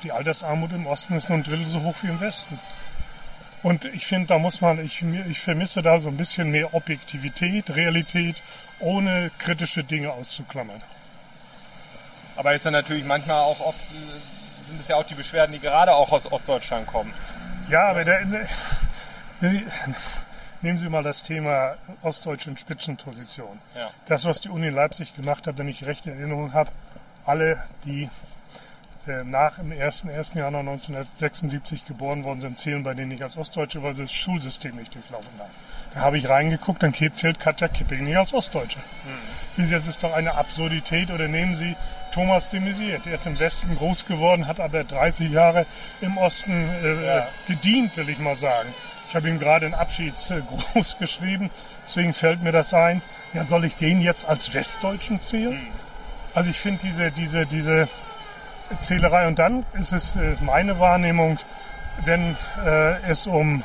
Die 0.04 0.12
Altersarmut 0.12 0.72
im 0.72 0.86
Osten 0.86 1.16
ist 1.16 1.30
nur 1.30 1.40
ein 1.40 1.44
Drittel 1.44 1.66
so 1.66 1.82
hoch 1.82 1.96
wie 2.04 2.08
im 2.08 2.20
Westen. 2.22 2.60
Und 3.64 3.86
ich 3.86 4.06
finde, 4.06 4.28
da 4.28 4.38
muss 4.38 4.62
man, 4.62 4.80
ich, 4.86 5.04
ich 5.28 5.40
vermisse 5.40 5.82
da 5.82 6.00
so 6.00 6.10
ein 6.10 6.18
bisschen 6.18 6.52
mehr 6.52 6.75
Objektivität, 6.75 7.75
Realität, 7.75 8.44
ohne 8.80 9.32
kritische 9.40 9.84
Dinge 9.84 10.12
auszuklammern. 10.12 10.82
Aber 12.36 12.54
ist 12.54 12.66
ja 12.66 12.72
natürlich 12.72 13.06
manchmal 13.06 13.40
auch 13.40 13.60
oft, 13.62 13.80
äh, 13.80 14.68
sind 14.68 14.80
es 14.80 14.88
ja 14.88 14.98
auch 14.98 15.06
die 15.06 15.16
Beschwerden, 15.16 15.54
die 15.54 15.60
gerade 15.60 15.94
auch 15.94 16.12
aus 16.12 16.32
Ostdeutschland 16.32 16.86
kommen. 16.86 17.12
Ja, 17.70 17.90
aber 17.90 18.04
der, 18.04 18.26
der, 18.26 19.62
nehmen 20.62 20.78
Sie 20.78 20.90
mal 20.90 21.04
das 21.04 21.24
Thema 21.24 21.76
ostdeutsche 22.02 22.56
Spitzenposition. 22.58 23.60
Ja. 23.76 23.90
Das, 24.06 24.26
was 24.26 24.42
die 24.42 24.50
Uni 24.50 24.70
Leipzig 24.70 25.16
gemacht 25.16 25.48
hat, 25.48 25.58
wenn 25.58 25.68
ich 25.68 25.86
recht 25.86 26.06
in 26.08 26.14
Erinnerung 26.14 26.54
habe, 26.54 26.72
alle, 27.26 27.64
die 27.86 28.10
äh, 29.08 29.24
nach 29.24 29.58
dem 29.58 29.72
1.1. 29.72 30.36
1976 30.44 31.86
geboren 31.86 32.24
worden 32.24 32.42
sind, 32.42 32.58
zählen 32.58 32.84
bei 32.84 32.94
denen 32.94 33.10
nicht 33.10 33.24
als 33.24 33.38
Ostdeutsche, 33.38 33.84
weil 33.84 33.94
sie 33.94 34.04
das 34.04 34.12
Schulsystem 34.12 34.76
nicht 34.76 34.94
durchlaufen 34.94 35.40
haben. 35.40 35.52
Da 35.94 36.02
habe 36.02 36.18
ich 36.18 36.28
reingeguckt, 36.28 36.84
dann 36.84 36.94
zählt 36.94 37.40
Katja 37.40 37.68
Kipping 37.68 38.04
nicht 38.04 38.18
als 38.18 38.34
Ostdeutsche. 38.34 38.80
Hm. 39.58 39.72
Das 39.72 39.88
ist 39.88 40.04
doch 40.04 40.14
eine 40.14 40.36
Absurdität. 40.36 41.10
Oder 41.10 41.28
nehmen 41.28 41.56
Sie 41.56 41.76
Thomas 42.16 42.50
de 42.50 42.62
Maizière, 42.62 43.00
der 43.00 43.16
ist 43.16 43.26
im 43.26 43.38
Westen 43.40 43.76
groß 43.76 44.06
geworden, 44.06 44.48
hat 44.48 44.62
aber 44.62 44.86
30 44.86 45.30
Jahre 45.30 45.66
im 46.00 46.18
Osten 46.18 46.70
äh, 46.82 47.06
ja. 47.06 47.28
gedient, 47.46 47.98
will 47.98 48.08
ich 48.08 48.20
mal 48.20 48.38
sagen. 48.38 48.70
Ich 49.10 49.16
habe 49.18 49.28
ihm 49.28 49.38
gerade 49.38 49.66
einen 49.66 49.76
Abschiedsgruß 49.76 50.98
geschrieben, 51.00 51.52
deswegen 51.86 52.14
fällt 52.14 52.42
mir 52.42 52.54
das 52.54 52.74
ein. 52.74 53.02
Ja, 53.34 53.44
soll 53.44 53.66
ich 53.66 53.76
den 53.76 54.00
jetzt 54.00 54.30
als 54.30 54.54
Westdeutschen 54.54 55.20
zählen? 55.20 55.60
Hm. 55.60 55.68
Also 56.34 56.50
ich 56.52 56.58
finde 56.58 56.80
diese, 56.86 57.12
diese, 57.12 57.46
diese 57.46 57.90
Zählerei 58.80 59.28
und 59.28 59.38
dann 59.38 59.66
ist 59.74 59.92
es 59.92 60.16
ist 60.16 60.42
meine 60.42 60.80
Wahrnehmung, 60.80 61.38
wenn 62.06 62.38
äh, 62.66 62.94
es 63.10 63.28
um 63.28 63.62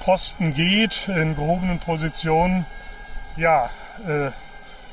Posten 0.00 0.52
geht, 0.52 1.08
in 1.08 1.34
gehobenen 1.34 1.78
Positionen, 1.78 2.66
ja, 3.34 3.70
äh, 4.06 4.30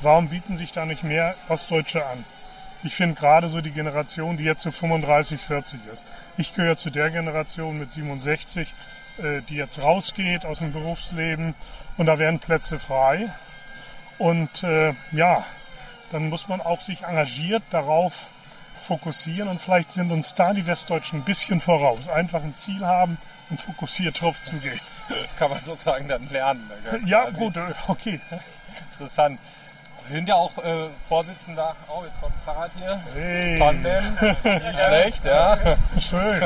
warum 0.00 0.28
bieten 0.30 0.56
sich 0.56 0.72
da 0.72 0.86
nicht 0.86 1.04
mehr 1.04 1.34
Ostdeutsche 1.50 2.06
an? 2.06 2.24
Ich 2.84 2.94
finde 2.94 3.14
gerade 3.14 3.48
so 3.48 3.60
die 3.60 3.70
Generation, 3.70 4.36
die 4.36 4.44
jetzt 4.44 4.62
so 4.62 4.70
35, 4.70 5.40
40 5.40 5.80
ist. 5.92 6.04
Ich 6.36 6.54
gehöre 6.54 6.76
zu 6.76 6.90
der 6.90 7.10
Generation 7.10 7.78
mit 7.78 7.92
67, 7.92 8.74
äh, 9.18 9.40
die 9.48 9.56
jetzt 9.56 9.80
rausgeht 9.80 10.44
aus 10.44 10.58
dem 10.58 10.72
Berufsleben 10.72 11.54
und 11.96 12.06
da 12.06 12.18
werden 12.18 12.38
Plätze 12.38 12.78
frei. 12.78 13.30
Und 14.18 14.62
äh, 14.62 14.92
ja, 15.12 15.44
dann 16.12 16.28
muss 16.28 16.48
man 16.48 16.60
auch 16.60 16.80
sich 16.80 17.02
engagiert 17.02 17.62
darauf 17.70 18.28
fokussieren 18.80 19.48
und 19.48 19.62
vielleicht 19.62 19.90
sind 19.90 20.12
uns 20.12 20.34
da 20.34 20.52
die 20.52 20.66
Westdeutschen 20.66 21.20
ein 21.20 21.24
bisschen 21.24 21.60
voraus. 21.60 22.08
Einfach 22.08 22.42
ein 22.42 22.54
Ziel 22.54 22.84
haben 22.84 23.16
und 23.50 23.60
fokussiert 23.60 24.20
drauf 24.20 24.40
zu 24.40 24.56
gehen. 24.56 24.80
Das 25.08 25.34
kann 25.36 25.50
man 25.50 25.64
sozusagen 25.64 26.06
dann 26.06 26.28
lernen. 26.30 26.70
Ja, 27.06 27.30
gut, 27.30 27.56
äh, 27.56 27.72
okay. 27.88 28.20
Interessant. 28.92 29.40
Sie 30.06 30.12
sind 30.12 30.28
ja 30.28 30.34
auch 30.34 30.56
äh, 30.58 30.88
Vorsitzender. 31.08 31.74
Oh, 31.88 32.02
jetzt 32.04 32.20
kommt 32.20 32.34
ein 32.34 32.40
Fahrrad 32.44 32.70
hier. 32.76 33.00
Hey. 33.14 33.58
Tandem. 33.58 34.04
Nicht 34.20 34.80
schlecht, 34.86 35.24
ja. 35.24 35.56
Schön. 35.98 36.42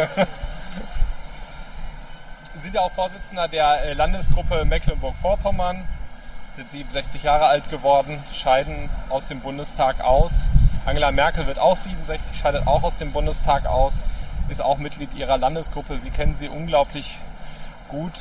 Sie 2.54 2.60
sind 2.60 2.74
ja 2.74 2.82
auch 2.82 2.92
Vorsitzender 2.92 3.48
der 3.48 3.82
äh, 3.82 3.92
Landesgruppe 3.94 4.64
Mecklenburg-Vorpommern. 4.64 5.88
Sind 6.50 6.70
67 6.70 7.24
Jahre 7.24 7.46
alt 7.46 7.68
geworden, 7.68 8.22
scheiden 8.32 8.88
aus 9.10 9.28
dem 9.28 9.40
Bundestag 9.40 10.00
aus. 10.00 10.48
Angela 10.86 11.10
Merkel 11.10 11.46
wird 11.46 11.58
auch 11.58 11.76
67, 11.76 12.38
scheidet 12.38 12.66
auch 12.66 12.82
aus 12.82 12.98
dem 12.98 13.12
Bundestag 13.12 13.66
aus, 13.66 14.02
ist 14.48 14.62
auch 14.62 14.78
Mitglied 14.78 15.12
ihrer 15.14 15.36
Landesgruppe. 15.36 15.98
Sie 15.98 16.10
kennen 16.10 16.34
sie 16.34 16.48
unglaublich 16.48 17.18
gut. 17.88 18.14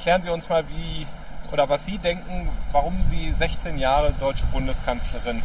Klären 0.00 0.22
Sie 0.22 0.30
uns 0.30 0.48
mal, 0.48 0.64
wie 0.68 1.06
oder 1.52 1.68
was 1.68 1.86
Sie 1.86 1.98
denken, 1.98 2.48
warum 2.72 2.96
sie 3.10 3.30
16 3.32 3.78
Jahre 3.78 4.12
deutsche 4.18 4.46
Bundeskanzlerin 4.46 5.42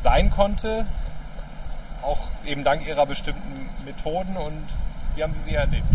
sein 0.00 0.30
konnte, 0.30 0.86
auch 2.02 2.28
eben 2.44 2.62
dank 2.64 2.86
ihrer 2.86 3.06
bestimmten 3.06 3.68
Methoden 3.84 4.36
und 4.36 4.64
wie 5.14 5.22
haben 5.22 5.32
Sie 5.32 5.50
sie 5.50 5.54
erlebt? 5.54 5.86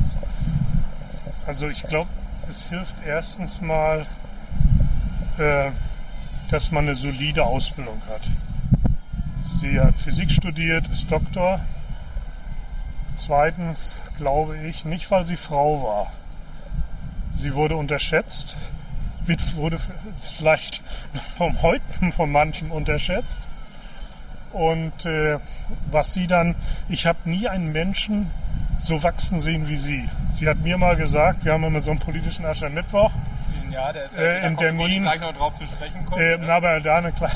Also 1.46 1.68
ich 1.68 1.84
glaube, 1.84 2.10
es 2.48 2.70
hilft 2.70 2.96
erstens 3.06 3.62
mal, 3.62 4.06
äh, 5.38 5.72
dass 6.50 6.72
man 6.72 6.88
eine 6.88 6.96
solide 6.96 7.46
Ausbildung 7.46 8.02
hat. 8.10 8.22
Sie 9.46 9.80
hat 9.80 9.96
Physik 9.96 10.32
studiert, 10.32 10.88
ist 10.88 11.12
Doktor. 11.12 11.62
Zweitens 13.14 13.96
glaube 14.18 14.58
ich, 14.58 14.86
nicht 14.86 15.10
weil 15.12 15.24
sie 15.24 15.38
Frau 15.38 15.84
war, 15.84 16.12
Sie 17.32 17.56
wurde 17.56 17.76
unterschätzt, 17.76 18.56
wurde 19.56 19.78
vielleicht 20.38 20.82
vom 21.38 21.62
Häuten 21.62 22.12
von 22.12 22.32
manchem 22.32 22.72
unterschätzt. 22.72 23.48
Und 24.52 25.06
äh, 25.06 25.40
was 25.90 26.14
sie 26.14 26.28
dann, 26.28 26.56
ich 26.90 27.06
habe 27.06 27.30
nie 27.30 27.48
einen 27.48 27.72
Menschen 27.72 28.30
so 28.80 29.02
wachsen 29.04 29.40
sehen 29.40 29.70
wie 29.70 29.78
sie. 29.78 30.10
Sie 30.30 30.50
hat 30.50 30.60
mir 30.60 30.78
mal 30.78 30.96
gesagt, 30.96 31.46
wir 31.46 31.54
haben 31.54 31.64
immer 31.64 31.80
so 31.80 31.92
einen 31.92 32.00
politischen 32.00 32.46
Aschermittwoch. 32.46 33.12
Ja, 33.72 33.94
der 33.94 34.06
ist 34.06 34.18
ja, 34.18 34.24
äh, 34.24 34.48
in 34.48 34.58
Termin. 34.58 35.04
gleich 35.04 35.22
noch 35.22 35.34
drauf 35.34 35.54
zu 35.54 35.66
sprechen 35.66 36.04
kommen. 36.06 36.22
Äh, 36.22 36.38
ne? 36.38 36.52
aber 36.52 36.80
da 36.82 36.98
eine 36.98 37.14
kleine, 37.14 37.34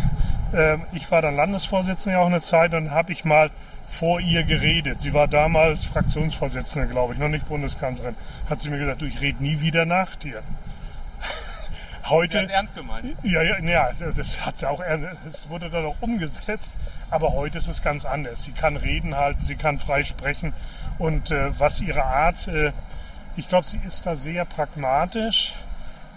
äh, 0.53 0.77
ich 0.91 1.09
war 1.11 1.21
dann 1.21 1.35
Landesvorsitzender 1.35 2.19
auch 2.19 2.27
eine 2.27 2.41
Zeit 2.41 2.73
und 2.73 2.91
habe 2.91 3.13
ich 3.13 3.23
mal 3.23 3.51
vor 3.85 4.19
ihr 4.19 4.43
geredet. 4.43 5.01
Sie 5.01 5.13
war 5.13 5.27
damals 5.27 5.85
Fraktionsvorsitzende, 5.85 6.87
glaube 6.87 7.13
ich, 7.13 7.19
noch 7.19 7.29
nicht 7.29 7.47
Bundeskanzlerin. 7.47 8.15
Hat 8.49 8.61
sie 8.61 8.69
mir 8.69 8.79
gesagt, 8.79 9.01
du, 9.01 9.05
ich 9.05 9.21
rede 9.21 9.43
nie 9.43 9.61
wieder 9.61 9.85
nach 9.85 10.15
dir. 10.15 10.41
Heute. 12.09 12.45
Sie 12.45 12.53
ernst 12.53 12.75
gemeint. 12.75 13.15
Ja, 13.23 13.41
ja, 13.41 13.59
ja, 13.59 13.91
das 13.91 14.45
hat 14.45 14.59
sie 14.59 14.69
auch, 14.69 14.81
es 15.27 15.49
wurde 15.49 15.69
dann 15.69 15.85
auch 15.85 15.95
umgesetzt. 16.01 16.77
Aber 17.09 17.33
heute 17.33 17.57
ist 17.57 17.67
es 17.67 17.81
ganz 17.81 18.05
anders. 18.05 18.43
Sie 18.43 18.51
kann 18.51 18.77
Reden 18.77 19.15
halten, 19.15 19.43
sie 19.43 19.55
kann 19.55 19.79
frei 19.79 20.03
sprechen. 20.03 20.53
Und 20.99 21.31
äh, 21.31 21.59
was 21.59 21.81
ihre 21.81 22.03
Art, 22.03 22.47
äh, 22.47 22.73
ich 23.35 23.47
glaube, 23.47 23.67
sie 23.67 23.79
ist 23.85 24.05
da 24.05 24.15
sehr 24.15 24.45
pragmatisch. 24.45 25.55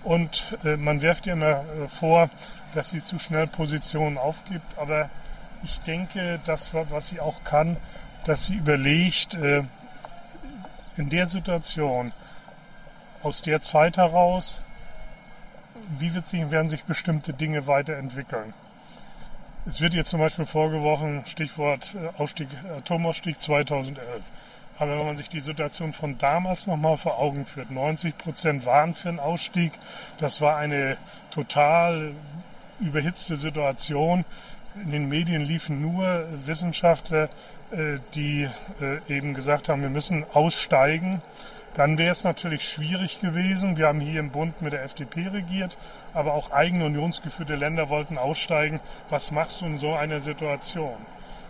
Und 0.04 0.58
äh, 0.64 0.76
man 0.76 1.00
wirft 1.00 1.26
ihr 1.26 1.32
immer 1.32 1.60
äh, 1.60 1.88
vor, 1.88 2.28
dass 2.74 2.90
sie 2.90 3.02
zu 3.02 3.18
schnell 3.18 3.46
Positionen 3.46 4.18
aufgibt. 4.18 4.76
Aber 4.76 5.08
ich 5.62 5.80
denke, 5.80 6.40
das, 6.44 6.72
was 6.72 7.08
sie 7.08 7.20
auch 7.20 7.44
kann, 7.44 7.76
dass 8.24 8.46
sie 8.46 8.54
überlegt, 8.54 9.34
äh, 9.34 9.62
in 10.96 11.10
der 11.10 11.26
Situation, 11.26 12.12
aus 13.22 13.42
der 13.42 13.60
Zeit 13.60 13.96
heraus, 13.96 14.58
wie 15.98 16.14
wird 16.14 16.26
sich, 16.26 16.50
werden 16.50 16.68
sich 16.68 16.84
bestimmte 16.84 17.32
Dinge 17.32 17.66
weiterentwickeln. 17.66 18.52
Es 19.66 19.80
wird 19.80 19.94
jetzt 19.94 20.10
zum 20.10 20.20
Beispiel 20.20 20.46
vorgeworfen, 20.46 21.24
Stichwort 21.26 21.94
äh, 21.94 22.20
Aufstieg, 22.20 22.48
Atomausstieg 22.76 23.40
2011. 23.40 24.02
Aber 24.78 24.96
wenn 24.96 25.06
man 25.06 25.16
sich 25.16 25.28
die 25.28 25.40
Situation 25.40 25.92
von 25.92 26.18
damals 26.18 26.68
nochmal 26.68 26.96
vor 26.96 27.18
Augen 27.18 27.44
führt, 27.44 27.70
90 27.70 28.16
Prozent 28.16 28.64
waren 28.64 28.94
für 28.94 29.08
einen 29.08 29.18
Ausstieg, 29.18 29.72
das 30.18 30.40
war 30.40 30.56
eine 30.56 30.96
total 31.30 32.12
überhitzte 32.78 33.36
Situation 33.36 34.24
in 34.84 34.92
den 34.92 35.08
Medien 35.08 35.44
liefen 35.44 35.80
nur 35.80 36.26
Wissenschaftler, 36.46 37.28
äh, 37.70 37.98
die 38.14 38.48
äh, 38.80 38.98
eben 39.08 39.34
gesagt 39.34 39.68
haben, 39.68 39.82
wir 39.82 39.90
müssen 39.90 40.24
aussteigen. 40.32 41.20
Dann 41.74 41.98
wäre 41.98 42.10
es 42.10 42.24
natürlich 42.24 42.68
schwierig 42.68 43.20
gewesen. 43.20 43.76
Wir 43.76 43.86
haben 43.86 44.00
hier 44.00 44.20
im 44.20 44.30
Bund 44.30 44.62
mit 44.62 44.72
der 44.72 44.82
FDP 44.82 45.28
regiert, 45.28 45.76
aber 46.12 46.34
auch 46.34 46.50
eigene 46.50 46.86
unionsgeführte 46.86 47.54
Länder 47.54 47.88
wollten 47.88 48.18
aussteigen. 48.18 48.80
Was 49.10 49.30
machst 49.30 49.60
du 49.60 49.66
in 49.66 49.76
so 49.76 49.94
einer 49.94 50.18
Situation? 50.18 50.96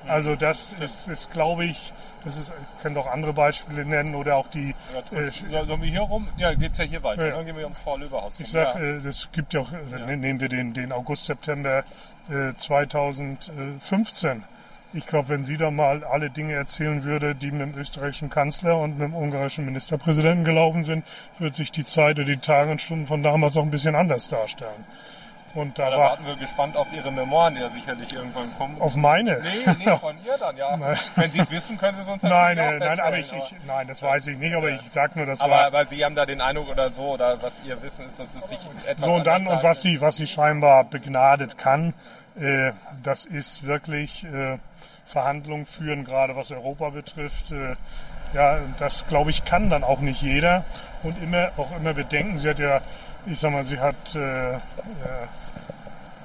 Also 0.08 0.36
das 0.36 0.72
ist, 0.72 1.08
ist 1.08 1.32
glaube 1.32 1.64
ich, 1.64 1.92
das 2.24 2.38
ist, 2.38 2.50
ich 2.50 2.82
kann 2.82 2.94
doch 2.94 3.06
andere 3.06 3.32
Beispiele 3.32 3.84
nennen 3.84 4.14
oder 4.14 4.36
auch 4.36 4.48
die. 4.48 4.74
Ja, 4.92 5.18
äh, 5.18 5.30
sollen 5.30 5.82
wir 5.82 5.88
hier 5.88 6.00
rum? 6.00 6.28
Ja, 6.36 6.52
geht's 6.54 6.78
ja 6.78 6.84
hier 6.84 7.02
weiter. 7.02 7.26
Ja. 7.26 7.36
Dann 7.36 7.46
gehen 7.46 7.56
wir 7.56 7.64
ums 7.64 7.80
Paul 7.80 8.00
Löberhaus. 8.00 8.40
Ich 8.40 8.50
sag, 8.50 8.74
ja. 8.74 8.80
äh, 8.80 9.00
das 9.00 9.30
gibt 9.32 9.54
ja 9.54 9.60
auch, 9.60 9.72
ja. 9.72 10.06
nehmen 10.06 10.40
wir 10.40 10.48
den, 10.48 10.74
den 10.74 10.92
August, 10.92 11.26
September 11.26 11.84
äh, 12.28 12.54
2015. 12.54 14.44
Ich 14.94 15.06
glaube, 15.06 15.28
wenn 15.28 15.44
sie 15.44 15.58
da 15.58 15.70
mal 15.70 16.02
alle 16.02 16.30
Dinge 16.30 16.54
erzählen 16.54 17.04
würde, 17.04 17.34
die 17.34 17.50
mit 17.50 17.74
dem 17.74 17.78
österreichischen 17.78 18.30
Kanzler 18.30 18.78
und 18.78 18.98
mit 18.98 19.08
dem 19.08 19.14
ungarischen 19.14 19.66
Ministerpräsidenten 19.66 20.44
gelaufen 20.44 20.82
sind, 20.82 21.06
wird 21.38 21.54
sich 21.54 21.70
die 21.70 21.84
Zeit 21.84 22.18
oder 22.18 22.24
die 22.26 22.38
Tage 22.38 22.70
und 22.70 22.80
Stunden 22.80 23.04
von 23.04 23.22
damals 23.22 23.56
auch 23.58 23.62
ein 23.62 23.70
bisschen 23.70 23.94
anders 23.94 24.28
darstellen. 24.28 24.86
Und 25.54 25.78
da, 25.78 25.90
da 25.90 25.98
warten 25.98 26.26
wir 26.26 26.36
gespannt 26.36 26.76
auf 26.76 26.92
Ihre 26.92 27.10
Memoiren, 27.10 27.54
die 27.54 27.60
ja 27.60 27.68
sicherlich 27.68 28.12
irgendwann 28.12 28.54
kommen. 28.56 28.80
Auf 28.80 28.94
meine? 28.96 29.40
Nee, 29.40 29.84
nee, 29.84 29.96
von 30.00 30.14
ihr 30.24 30.36
dann, 30.38 30.56
ja. 30.56 30.78
Wenn 31.16 31.30
Sie 31.30 31.40
es 31.40 31.50
wissen, 31.50 31.78
können 31.78 31.96
Sie 31.96 32.02
es 32.02 32.08
uns 32.08 32.22
Nein, 32.22 32.56
nein, 32.56 32.78
nein, 32.78 33.00
aber 33.00 33.18
ich, 33.18 33.32
ich, 33.32 33.54
nein, 33.66 33.88
das 33.88 34.02
weiß 34.02 34.26
ich 34.28 34.38
nicht, 34.38 34.54
aber 34.54 34.70
ich 34.70 34.82
sag 34.90 35.16
nur, 35.16 35.26
das 35.26 35.40
aber, 35.40 35.52
war. 35.52 35.66
Aber 35.66 35.86
Sie 35.86 36.04
haben 36.04 36.14
da 36.14 36.26
den 36.26 36.40
Eindruck 36.40 36.68
oder 36.68 36.90
so, 36.90 37.14
oder 37.14 37.40
was 37.42 37.62
Ihr 37.64 37.82
Wissen 37.82 38.06
ist, 38.06 38.18
dass 38.18 38.34
es 38.34 38.48
sich 38.48 38.58
etwas 38.86 39.04
So 39.04 39.12
und 39.12 39.26
dann, 39.26 39.46
und 39.46 39.62
was 39.62 39.82
sie, 39.82 40.00
was 40.00 40.16
sie 40.16 40.26
scheinbar 40.26 40.84
begnadet 40.84 41.58
kann, 41.58 41.94
äh, 42.38 42.72
das 43.02 43.24
ist 43.24 43.64
wirklich 43.66 44.24
äh, 44.24 44.58
Verhandlungen 45.04 45.64
führen, 45.64 46.04
gerade 46.04 46.36
was 46.36 46.50
Europa 46.50 46.90
betrifft. 46.90 47.52
Äh, 47.52 47.74
ja, 48.34 48.58
das 48.76 49.06
glaube 49.06 49.30
ich 49.30 49.44
kann 49.44 49.70
dann 49.70 49.82
auch 49.82 50.00
nicht 50.00 50.20
jeder 50.20 50.64
und 51.02 51.20
immer 51.22 51.50
auch 51.56 51.74
immer 51.76 51.94
bedenken. 51.94 52.36
Sie 52.36 52.48
hat 52.48 52.58
ja 52.58 52.82
ich 53.26 53.38
sag 53.38 53.52
mal, 53.52 53.64
sie 53.64 53.78
hat 53.78 54.14
äh, 54.14 54.54
äh, 54.54 54.58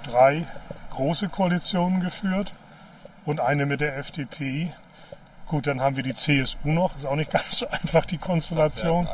drei 0.04 0.46
große 0.92 1.30
Koalitionen 1.30 2.02
geführt 2.02 2.52
und 3.26 3.40
eine 3.40 3.66
mit 3.66 3.82
der 3.82 3.98
FDP. 3.98 4.72
Gut, 5.48 5.68
dann 5.68 5.82
haben 5.82 5.96
wir 5.96 6.04
die 6.04 6.14
CSU 6.14 6.58
noch, 6.64 6.96
ist 6.96 7.06
auch 7.06 7.16
nicht 7.16 7.32
ganz 7.32 7.60
so 7.60 7.68
einfach 7.70 8.06
die 8.06 8.18
Konstellation. 8.18 9.08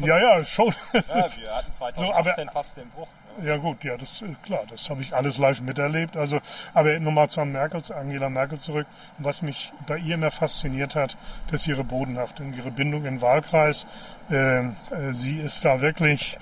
Ja, 0.00 0.18
ja, 0.18 0.44
schon. 0.44 0.74
Ja, 0.92 1.02
wir 1.02 1.54
hatten 1.54 1.72
2018 1.72 1.92
so, 2.06 2.12
aber, 2.12 2.52
fast 2.52 2.76
den 2.76 2.88
Bruch. 2.90 3.08
Ja 3.44 3.56
gut, 3.56 3.84
ja, 3.84 3.96
das 3.96 4.22
ist 4.22 4.42
klar, 4.42 4.62
das 4.68 4.90
habe 4.90 5.02
ich 5.02 5.14
alles 5.14 5.38
live 5.38 5.60
miterlebt. 5.60 6.16
Also, 6.16 6.40
aber 6.74 6.98
nochmal 6.98 7.30
zu 7.30 7.44
Merkel, 7.44 7.82
zu 7.82 7.94
Angela 7.94 8.28
Merkel 8.28 8.58
zurück. 8.58 8.86
Was 9.18 9.42
mich 9.42 9.72
bei 9.86 9.98
ihr 9.98 10.16
immer 10.16 10.30
fasziniert 10.30 10.96
hat, 10.96 11.16
dass 11.50 11.66
ihre 11.66 11.84
Bodenhaftung, 11.84 12.52
ihre 12.54 12.70
Bindung 12.70 13.04
in 13.04 13.16
den 13.16 13.22
Wahlkreis. 13.22 13.86
Äh, 14.30 14.58
äh, 14.58 14.72
sie 15.12 15.38
ist 15.38 15.64
da 15.64 15.80
wirklich 15.80 16.38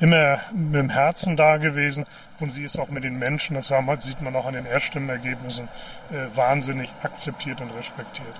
immer 0.00 0.40
mit 0.52 0.74
dem 0.74 0.90
Herzen 0.90 1.36
da 1.36 1.56
gewesen 1.56 2.04
und 2.40 2.50
sie 2.50 2.64
ist 2.64 2.78
auch 2.78 2.88
mit 2.88 3.04
den 3.04 3.18
Menschen, 3.18 3.54
das 3.54 3.68
sieht 3.68 4.20
man 4.20 4.34
auch 4.36 4.46
an 4.46 4.54
den 4.54 4.66
Erststimmenergebnissen, 4.66 5.68
äh, 6.10 6.36
wahnsinnig 6.36 6.90
akzeptiert 7.02 7.60
und 7.60 7.70
respektiert. 7.70 8.34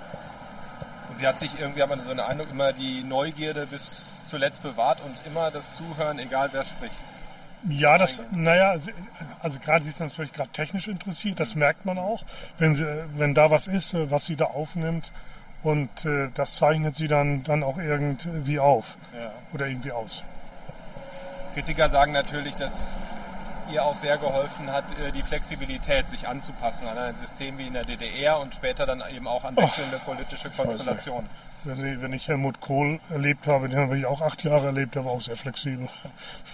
Und 1.09 1.19
sie 1.19 1.27
hat 1.27 1.39
sich 1.39 1.59
irgendwie, 1.59 1.81
aber 1.81 1.97
so 1.99 2.11
einen 2.11 2.19
Eindruck, 2.19 2.51
immer 2.51 2.73
die 2.73 3.03
Neugierde 3.03 3.65
bis 3.67 4.27
zuletzt 4.27 4.63
bewahrt 4.63 4.99
und 5.01 5.15
immer 5.25 5.49
das 5.49 5.75
Zuhören, 5.75 6.19
egal 6.19 6.49
wer 6.51 6.63
spricht. 6.63 7.14
Ja, 7.67 7.97
das, 7.97 8.21
naja, 8.31 8.71
also, 8.71 8.91
also 9.41 9.59
gerade 9.59 9.83
sie 9.83 9.89
ist 9.89 9.99
natürlich 9.99 10.33
gerade 10.33 10.51
technisch 10.51 10.87
interessiert, 10.87 11.39
das 11.39 11.55
merkt 11.55 11.85
man 11.85 11.97
auch, 11.97 12.23
wenn 12.59 12.75
sie, 12.75 12.85
wenn 13.13 13.33
da 13.33 13.49
was 13.49 13.67
ist, 13.67 13.95
was 14.11 14.25
sie 14.25 14.35
da 14.35 14.45
aufnimmt. 14.45 15.11
Und 15.63 16.05
äh, 16.05 16.29
das 16.35 16.57
zeichnet 16.57 16.95
sie 16.95 17.07
dann, 17.07 17.43
dann 17.43 17.63
auch 17.63 17.79
irgendwie 17.79 18.59
auf 18.59 18.97
ja. 19.17 19.31
oder 19.51 19.65
irgendwie 19.65 19.91
aus. 19.91 20.23
Kritiker 21.55 21.89
sagen 21.89 22.11
natürlich, 22.11 22.53
dass 22.55 23.01
ihr 23.71 23.83
auch 23.83 23.95
sehr 23.95 24.17
geholfen 24.17 24.71
hat, 24.71 24.83
äh, 24.99 25.11
die 25.11 25.23
Flexibilität 25.23 26.09
sich 26.09 26.27
anzupassen 26.27 26.87
an 26.87 26.97
ein 26.97 27.15
System 27.15 27.57
wie 27.57 27.67
in 27.67 27.73
der 27.73 27.83
DDR 27.83 28.39
und 28.39 28.53
später 28.53 28.85
dann 28.85 29.03
eben 29.09 29.27
auch 29.27 29.43
an 29.43 29.55
wechselnde 29.55 29.99
oh, 30.03 30.11
politische 30.11 30.49
Konstellationen. 30.51 31.29
Wenn, 31.65 32.13
ich 32.13 32.27
Helmut 32.27 32.61
Kohl 32.61 32.99
erlebt 33.09 33.47
habe, 33.47 33.67
den 33.67 33.79
habe 33.79 33.97
ich 33.97 34.05
auch 34.05 34.21
acht 34.21 34.43
Jahre 34.43 34.67
erlebt, 34.67 34.95
der 34.95 35.05
war 35.05 35.13
auch 35.13 35.21
sehr 35.21 35.35
flexibel. 35.35 35.87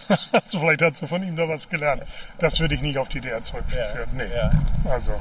also 0.31 0.59
vielleicht 0.59 0.81
hast 0.81 1.01
du 1.01 1.07
von 1.07 1.23
ihm 1.23 1.35
da 1.35 1.47
was 1.47 1.69
gelernt. 1.69 2.03
Das 2.39 2.59
würde 2.59 2.75
ich 2.75 2.81
nicht 2.81 2.97
auf 2.97 3.09
die 3.09 3.19
DDR 3.19 3.43
zurückführen. 3.43 4.09
Ja, 4.17 4.23
nee. 4.25 4.33
Ja. 4.33 4.49
Also. 4.89 5.13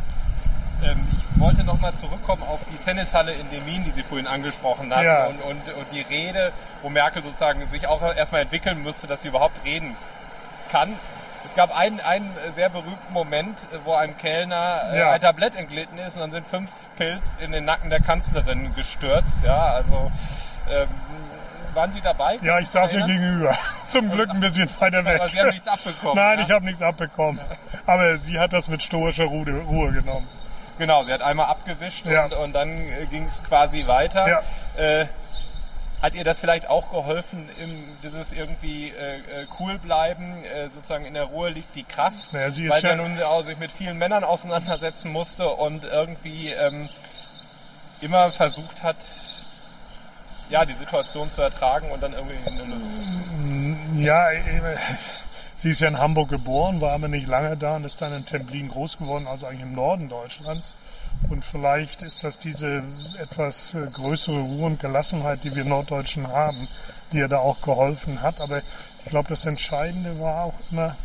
Ähm, 0.82 0.98
ich 1.16 1.40
wollte 1.40 1.64
nochmal 1.64 1.94
zurückkommen 1.94 2.42
auf 2.42 2.64
die 2.64 2.76
Tennishalle 2.76 3.32
in 3.32 3.50
Demin, 3.50 3.84
die 3.84 3.90
Sie 3.90 4.02
vorhin 4.02 4.26
angesprochen 4.26 4.94
hatten 4.94 5.04
ja. 5.04 5.26
und, 5.26 5.40
und, 5.42 5.74
und 5.74 5.86
die 5.92 6.00
Rede, 6.00 6.52
wo 6.82 6.88
Merkel 6.88 7.22
sozusagen 7.22 7.66
sich 7.66 7.86
auch 7.86 8.02
erstmal 8.02 8.42
entwickeln 8.42 8.82
müsste, 8.82 9.06
dass 9.06 9.22
sie 9.22 9.28
überhaupt 9.28 9.64
reden 9.64 9.96
kann. 10.70 10.94
Es 11.46 11.54
gab 11.54 11.76
einen, 11.76 12.00
einen 12.00 12.30
sehr 12.54 12.68
berühmten 12.68 13.12
Moment, 13.12 13.66
wo 13.84 13.94
einem 13.94 14.16
Kellner 14.16 14.82
äh, 14.92 14.98
ja. 14.98 15.12
ein 15.12 15.20
Tablett 15.20 15.56
entglitten 15.56 15.98
ist 15.98 16.16
und 16.16 16.22
dann 16.22 16.32
sind 16.32 16.46
fünf 16.46 16.70
Pilz 16.96 17.36
in 17.40 17.52
den 17.52 17.64
Nacken 17.64 17.90
der 17.90 18.00
Kanzlerin 18.00 18.74
gestürzt. 18.74 19.44
Ja, 19.44 19.72
also 19.72 20.10
ähm, 20.70 20.88
waren 21.74 21.92
Sie 21.92 22.00
dabei? 22.00 22.38
Ja, 22.42 22.58
ich 22.58 22.68
saß 22.68 22.92
ihr 22.94 23.06
gegenüber. 23.06 23.56
Zum 23.86 24.10
Glück 24.10 24.30
ein 24.30 24.40
bisschen 24.40 24.68
weiter 24.80 25.04
weg. 25.04 25.20
Aber 25.20 25.30
Sie 25.30 25.40
haben 25.40 25.50
nichts 25.50 25.68
abbekommen. 25.68 26.16
Nein, 26.16 26.38
ja? 26.38 26.44
ich 26.44 26.50
habe 26.50 26.64
nichts 26.64 26.82
abbekommen. 26.82 27.40
Aber 27.86 28.18
sie 28.18 28.38
hat 28.38 28.52
das 28.52 28.68
mit 28.68 28.82
stoischer 28.82 29.24
Ruhe, 29.24 29.92
genommen. 29.92 30.28
Genau, 30.78 31.04
sie 31.04 31.12
hat 31.12 31.22
einmal 31.22 31.46
abgewischt 31.46 32.06
ja. 32.06 32.24
und, 32.24 32.32
und, 32.32 32.52
dann 32.54 32.70
ging 33.10 33.24
es 33.24 33.44
quasi 33.44 33.86
weiter. 33.86 34.26
Ja. 34.28 34.42
Äh, 34.76 35.06
hat 36.02 36.14
ihr 36.14 36.24
das 36.24 36.40
vielleicht 36.40 36.68
auch 36.68 36.90
geholfen, 36.90 37.48
im, 37.62 37.70
dieses 38.02 38.32
irgendwie 38.32 38.88
äh, 38.88 39.18
äh, 39.18 39.46
cool 39.58 39.78
bleiben, 39.78 40.42
äh, 40.44 40.68
sozusagen 40.68 41.04
in 41.04 41.14
der 41.14 41.24
Ruhe 41.24 41.50
liegt 41.50 41.76
die 41.76 41.84
Kraft, 41.84 42.32
naja, 42.32 42.50
sie 42.50 42.68
weil 42.68 42.80
sie 42.80 42.86
ja 42.86 42.96
nun 42.96 43.20
auch 43.22 43.44
sich 43.44 43.58
mit 43.58 43.70
vielen 43.70 43.98
Männern 43.98 44.24
auseinandersetzen 44.24 45.12
musste 45.12 45.48
und 45.48 45.84
irgendwie 45.84 46.48
ähm, 46.48 46.88
immer 48.00 48.30
versucht 48.30 48.82
hat, 48.82 49.04
ja, 50.48 50.64
die 50.64 50.74
Situation 50.74 51.30
zu 51.30 51.42
ertragen 51.42 51.90
und 51.90 52.02
dann 52.02 52.12
irgendwie 52.12 52.36
eine 52.36 52.64
Lösung 52.64 52.94
zu 52.94 53.04
finden. 53.04 53.98
Ja, 53.98 54.28
sie 55.54 55.70
ist 55.70 55.80
ja 55.80 55.88
in 55.88 55.98
Hamburg 55.98 56.30
geboren, 56.30 56.80
war 56.80 56.92
aber 56.92 57.08
nicht 57.08 57.28
lange 57.28 57.56
da 57.56 57.76
und 57.76 57.84
ist 57.84 58.00
dann 58.00 58.12
in 58.14 58.24
Templin 58.24 58.68
groß 58.68 58.96
geworden, 58.96 59.26
also 59.28 59.46
eigentlich 59.46 59.66
im 59.66 59.74
Norden 59.74 60.08
Deutschlands. 60.08 60.74
Und 61.28 61.44
vielleicht 61.44 62.02
ist 62.02 62.24
das 62.24 62.38
diese 62.38 62.82
etwas 63.20 63.74
äh, 63.74 63.86
größere 63.92 64.40
Ruhe 64.40 64.66
und 64.66 64.80
Gelassenheit, 64.80 65.44
die 65.44 65.54
wir 65.54 65.64
Norddeutschen 65.64 66.28
haben, 66.28 66.68
die 67.12 67.18
ihr 67.18 67.28
da 67.28 67.38
auch 67.38 67.60
geholfen 67.60 68.22
hat. 68.22 68.40
Aber 68.40 68.58
ich 68.58 69.10
glaube, 69.10 69.28
das 69.28 69.44
Entscheidende 69.46 70.18
war 70.18 70.44
auch 70.44 70.54
immer, 70.70 70.96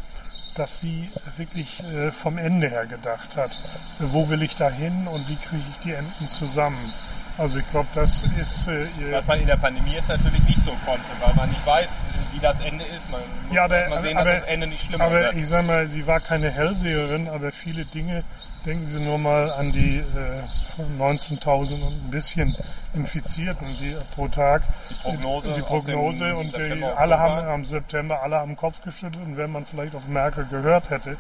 dass 0.56 0.80
sie 0.80 1.12
wirklich 1.38 1.84
äh, 1.84 2.12
vom 2.12 2.38
Ende 2.38 2.70
her 2.70 2.86
gedacht 2.86 3.36
hat. 3.36 3.58
Wo 4.00 4.30
will 4.30 4.42
ich 4.42 4.56
da 4.56 4.70
hin 4.70 5.08
und 5.08 5.28
wie 5.30 5.36
kriege 5.36 5.64
ich 5.70 5.78
die 5.80 5.94
Enden 5.94 6.30
zusammen? 6.30 6.94
Also 7.38 7.60
ich 7.60 7.70
glaube, 7.70 7.90
das 7.94 8.24
ist... 8.40 8.68
Äh, 8.68 8.88
Was 9.12 9.28
man 9.28 9.40
in 9.42 9.48
der 9.48 9.58
Pandemie 9.58 9.92
jetzt 9.92 10.08
natürlich 10.08 10.42
nicht 10.44 10.62
so 10.62 10.72
konnte, 10.86 11.04
weil 11.20 11.36
man 11.36 11.50
nicht 11.50 11.66
weiß, 11.66 12.06
wie 12.32 12.40
das 12.40 12.62
Ende 12.62 12.86
ist. 12.86 13.12
Man 13.12 13.20
muss 13.48 13.56
ja, 13.56 13.66
aber, 13.66 14.02
sehen, 14.02 14.18
aber, 14.18 14.32
dass 14.32 14.40
das 14.40 14.50
Ende 14.50 14.68
nicht 14.68 14.86
schlimmer 14.86 15.04
aber 15.04 15.16
wird. 15.16 15.30
Aber 15.32 15.38
ich 15.38 15.48
sage 15.48 15.68
mal, 15.68 15.88
sie 15.88 16.08
war 16.08 16.22
keine 16.22 16.50
Hellseherin, 16.50 17.28
aber 17.28 17.52
viele 17.52 17.84
Dinge, 17.84 18.24
denken 18.66 18.88
Sie 18.88 19.00
nur 19.00 19.18
mal 19.18 19.52
an 19.52 19.72
die 19.72 19.98
äh, 19.98 21.02
19.000 21.02 21.74
und 21.86 22.06
ein 22.06 22.12
bisschen 22.12 22.56
Infizierten 22.94 23.68
die 23.80 23.96
pro 24.14 24.28
Tag. 24.28 24.64
Die 24.90 24.94
Prognose. 24.96 25.54
Die 25.54 25.62
Prognose 25.62 26.36
und 26.36 26.56
die, 26.56 26.84
alle 26.84 27.20
haben 27.20 27.48
am 27.48 27.66
September 27.66 28.22
alle 28.24 28.40
am 28.40 28.56
Kopf 28.56 28.82
geschüttelt 28.82 29.24
und 29.26 29.38
wenn 29.38 29.52
man 29.52 29.66
vielleicht 29.66 29.96
auf 29.96 30.08
Merkel 30.08 30.46
gehört 30.50 30.90
hätte, 30.90 31.18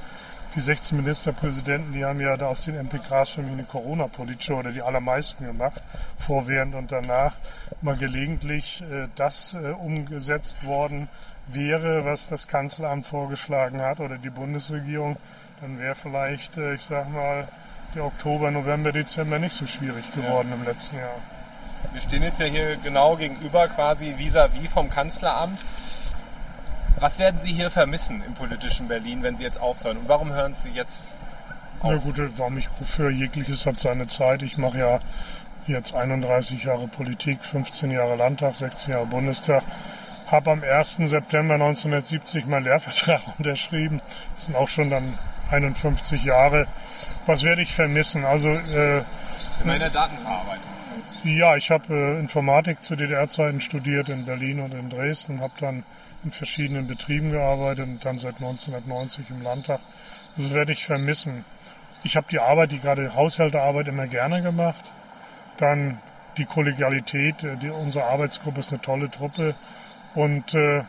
die 0.55 0.59
16 0.61 0.97
Ministerpräsidenten, 0.97 1.93
die 1.93 2.05
haben 2.05 2.21
ja 2.21 2.37
da 2.37 2.47
aus 2.47 2.61
den 2.61 2.75
MPKs 2.75 3.29
für 3.29 3.41
mich 3.41 3.51
eine 3.51 3.63
Corona-Politik 3.63 4.55
oder 4.55 4.71
die 4.71 4.81
allermeisten 4.81 5.45
gemacht, 5.45 5.81
vor, 6.17 6.47
während 6.47 6.75
und 6.75 6.91
danach, 6.91 7.33
mal 7.81 7.97
gelegentlich 7.97 8.81
äh, 8.83 9.07
das 9.15 9.53
äh, 9.53 9.71
umgesetzt 9.71 10.63
worden 10.65 11.09
wäre, 11.47 12.05
was 12.05 12.27
das 12.27 12.47
Kanzleramt 12.47 13.05
vorgeschlagen 13.05 13.81
hat 13.81 13.99
oder 13.99 14.17
die 14.17 14.29
Bundesregierung, 14.29 15.17
dann 15.61 15.79
wäre 15.79 15.95
vielleicht, 15.95 16.57
äh, 16.57 16.75
ich 16.75 16.81
sag 16.81 17.09
mal, 17.09 17.47
der 17.95 18.05
Oktober, 18.05 18.51
November, 18.51 18.91
Dezember 18.91 19.39
nicht 19.39 19.55
so 19.55 19.65
schwierig 19.65 20.11
geworden 20.13 20.49
ja. 20.49 20.55
im 20.55 20.63
letzten 20.63 20.97
Jahr. 20.97 21.15
Wir 21.93 22.01
stehen 22.01 22.23
jetzt 22.23 22.39
ja 22.39 22.47
hier 22.47 22.77
genau 22.77 23.15
gegenüber 23.15 23.67
quasi 23.67 24.15
vis-à-vis 24.17 24.59
-vis 24.59 24.69
vom 24.69 24.89
Kanzleramt. 24.89 25.59
Was 26.99 27.19
werden 27.19 27.39
Sie 27.39 27.53
hier 27.53 27.69
vermissen 27.69 28.23
im 28.25 28.33
politischen 28.33 28.87
Berlin, 28.87 29.21
wenn 29.21 29.37
Sie 29.37 29.43
jetzt 29.43 29.59
aufhören? 29.59 29.97
Und 29.97 30.09
warum 30.09 30.33
hören 30.33 30.55
Sie 30.57 30.69
jetzt 30.69 31.15
auf? 31.79 31.91
Na 31.91 31.97
gut, 31.97 32.19
warum 32.37 32.57
ich 32.57 32.69
aufhöre, 32.81 33.11
jegliches 33.11 33.65
hat 33.65 33.77
seine 33.77 34.07
Zeit. 34.07 34.41
Ich 34.41 34.57
mache 34.57 34.79
ja 34.79 34.99
jetzt 35.67 35.93
31 35.93 36.63
Jahre 36.63 36.87
Politik, 36.87 37.43
15 37.43 37.91
Jahre 37.91 38.15
Landtag, 38.15 38.55
16 38.55 38.93
Jahre 38.93 39.05
Bundestag. 39.05 39.63
Habe 40.27 40.51
am 40.51 40.63
1. 40.63 40.97
September 41.07 41.55
1970 41.55 42.45
meinen 42.47 42.63
Lehrvertrag 42.63 43.21
unterschrieben. 43.37 44.01
Das 44.35 44.45
sind 44.47 44.55
auch 44.55 44.69
schon 44.69 44.89
dann 44.89 45.17
51 45.51 46.23
Jahre. 46.23 46.67
Was 47.25 47.43
werde 47.43 47.61
ich 47.61 47.73
vermissen? 47.73 48.25
Also 48.25 48.49
äh, 48.49 48.99
in 48.99 49.03
meiner 49.65 49.89
Datenverarbeitung. 49.89 50.75
Ja, 51.23 51.55
ich 51.55 51.71
habe 51.71 51.93
äh, 51.93 52.19
Informatik 52.19 52.83
zu 52.83 52.95
DDR-Zeiten 52.95 53.61
studiert 53.61 54.09
in 54.09 54.25
Berlin 54.25 54.59
und 54.59 54.73
in 54.73 54.89
Dresden, 54.89 55.41
habe 55.41 55.53
dann 55.59 55.83
in 56.23 56.31
verschiedenen 56.31 56.87
Betrieben 56.87 57.31
gearbeitet 57.31 57.87
und 57.87 58.05
dann 58.05 58.19
seit 58.19 58.35
1990 58.35 59.29
im 59.29 59.41
Landtag. 59.41 59.79
Das 60.37 60.53
werde 60.53 60.73
ich 60.73 60.85
vermissen. 60.85 61.45
Ich 62.03 62.15
habe 62.15 62.27
die 62.29 62.39
Arbeit, 62.39 62.71
die 62.71 62.79
gerade 62.79 63.15
Haushälterarbeit 63.15 63.87
immer 63.87 64.07
gerne 64.07 64.41
gemacht. 64.41 64.91
Dann 65.57 65.99
die 66.37 66.45
Kollegialität, 66.45 67.43
äh, 67.43 67.57
die, 67.57 67.69
unsere 67.69 68.05
Arbeitsgruppe 68.05 68.59
ist 68.59 68.71
eine 68.71 68.81
tolle 68.81 69.09
Truppe. 69.09 69.55
Und 70.13 70.53
äh, 70.53 70.83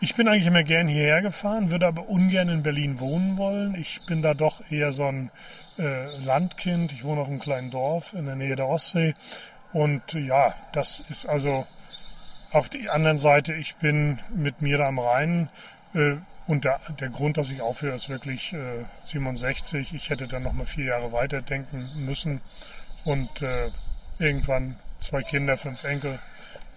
ich 0.00 0.14
bin 0.14 0.28
eigentlich 0.28 0.46
immer 0.46 0.62
gern 0.62 0.88
hierher 0.88 1.22
gefahren, 1.22 1.70
würde 1.70 1.86
aber 1.86 2.08
ungern 2.08 2.48
in 2.48 2.62
Berlin 2.62 3.00
wohnen 3.00 3.38
wollen. 3.38 3.74
Ich 3.74 4.04
bin 4.06 4.22
da 4.22 4.34
doch 4.34 4.62
eher 4.70 4.92
so 4.92 5.06
ein 5.06 5.30
äh, 5.78 6.04
Landkind. 6.24 6.92
Ich 6.92 7.04
wohne 7.04 7.22
auf 7.22 7.28
einem 7.28 7.38
kleinen 7.38 7.70
Dorf 7.70 8.12
in 8.12 8.26
der 8.26 8.36
Nähe 8.36 8.56
der 8.56 8.68
Ostsee. 8.68 9.14
Und 9.72 10.12
ja, 10.12 10.54
das 10.72 11.00
ist 11.08 11.26
also 11.26 11.66
auf 12.52 12.68
der 12.68 12.92
anderen 12.92 13.18
Seite, 13.18 13.54
ich 13.54 13.76
bin 13.76 14.18
mit 14.34 14.62
mir 14.62 14.80
am 14.80 14.98
Rhein. 14.98 15.48
Äh, 15.94 16.16
und 16.46 16.64
der, 16.64 16.80
der 17.00 17.08
Grund, 17.08 17.38
dass 17.38 17.50
ich 17.50 17.60
aufhöre, 17.60 17.96
ist 17.96 18.08
wirklich 18.08 18.52
äh, 18.52 18.84
67. 19.04 19.94
Ich 19.94 20.10
hätte 20.10 20.28
dann 20.28 20.44
noch 20.44 20.52
mal 20.52 20.66
vier 20.66 20.86
Jahre 20.86 21.12
weiterdenken 21.12 21.84
müssen. 21.96 22.40
Und 23.04 23.42
äh, 23.42 23.70
irgendwann 24.18 24.76
zwei 25.00 25.22
Kinder, 25.22 25.56
fünf 25.56 25.84
Enkel. 25.84 26.18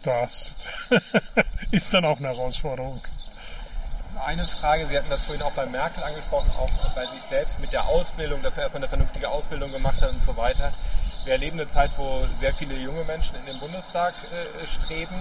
Das 0.04 0.70
ist 1.72 1.94
dann 1.94 2.06
auch 2.06 2.18
eine 2.18 2.30
Herausforderung. 2.30 3.02
Eine 4.26 4.44
Frage, 4.44 4.86
Sie 4.88 4.98
hatten 4.98 5.10
das 5.10 5.24
vorhin 5.24 5.44
auch 5.44 5.54
bei 5.54 5.66
Merkel 5.66 6.04
angesprochen, 6.04 6.52
auch 6.58 6.70
bei 6.96 7.06
sich 7.08 7.22
selbst 7.22 7.60
mit 7.60 7.72
der 7.72 7.88
Ausbildung, 7.88 8.42
dass 8.42 8.58
er 8.58 8.64
erstmal 8.64 8.82
eine 8.82 8.90
vernünftige 8.90 9.30
Ausbildung 9.30 9.72
gemacht 9.72 10.02
hat 10.02 10.12
und 10.12 10.24
so 10.24 10.36
weiter. 10.36 10.74
Wir 11.24 11.34
erleben 11.34 11.60
eine 11.60 11.68
Zeit, 11.68 11.92
wo 11.98 12.26
sehr 12.38 12.54
viele 12.54 12.76
junge 12.76 13.04
Menschen 13.06 13.36
in 13.36 13.46
den 13.46 13.60
Bundestag 13.60 14.14
äh, 14.32 14.66
streben 14.66 15.16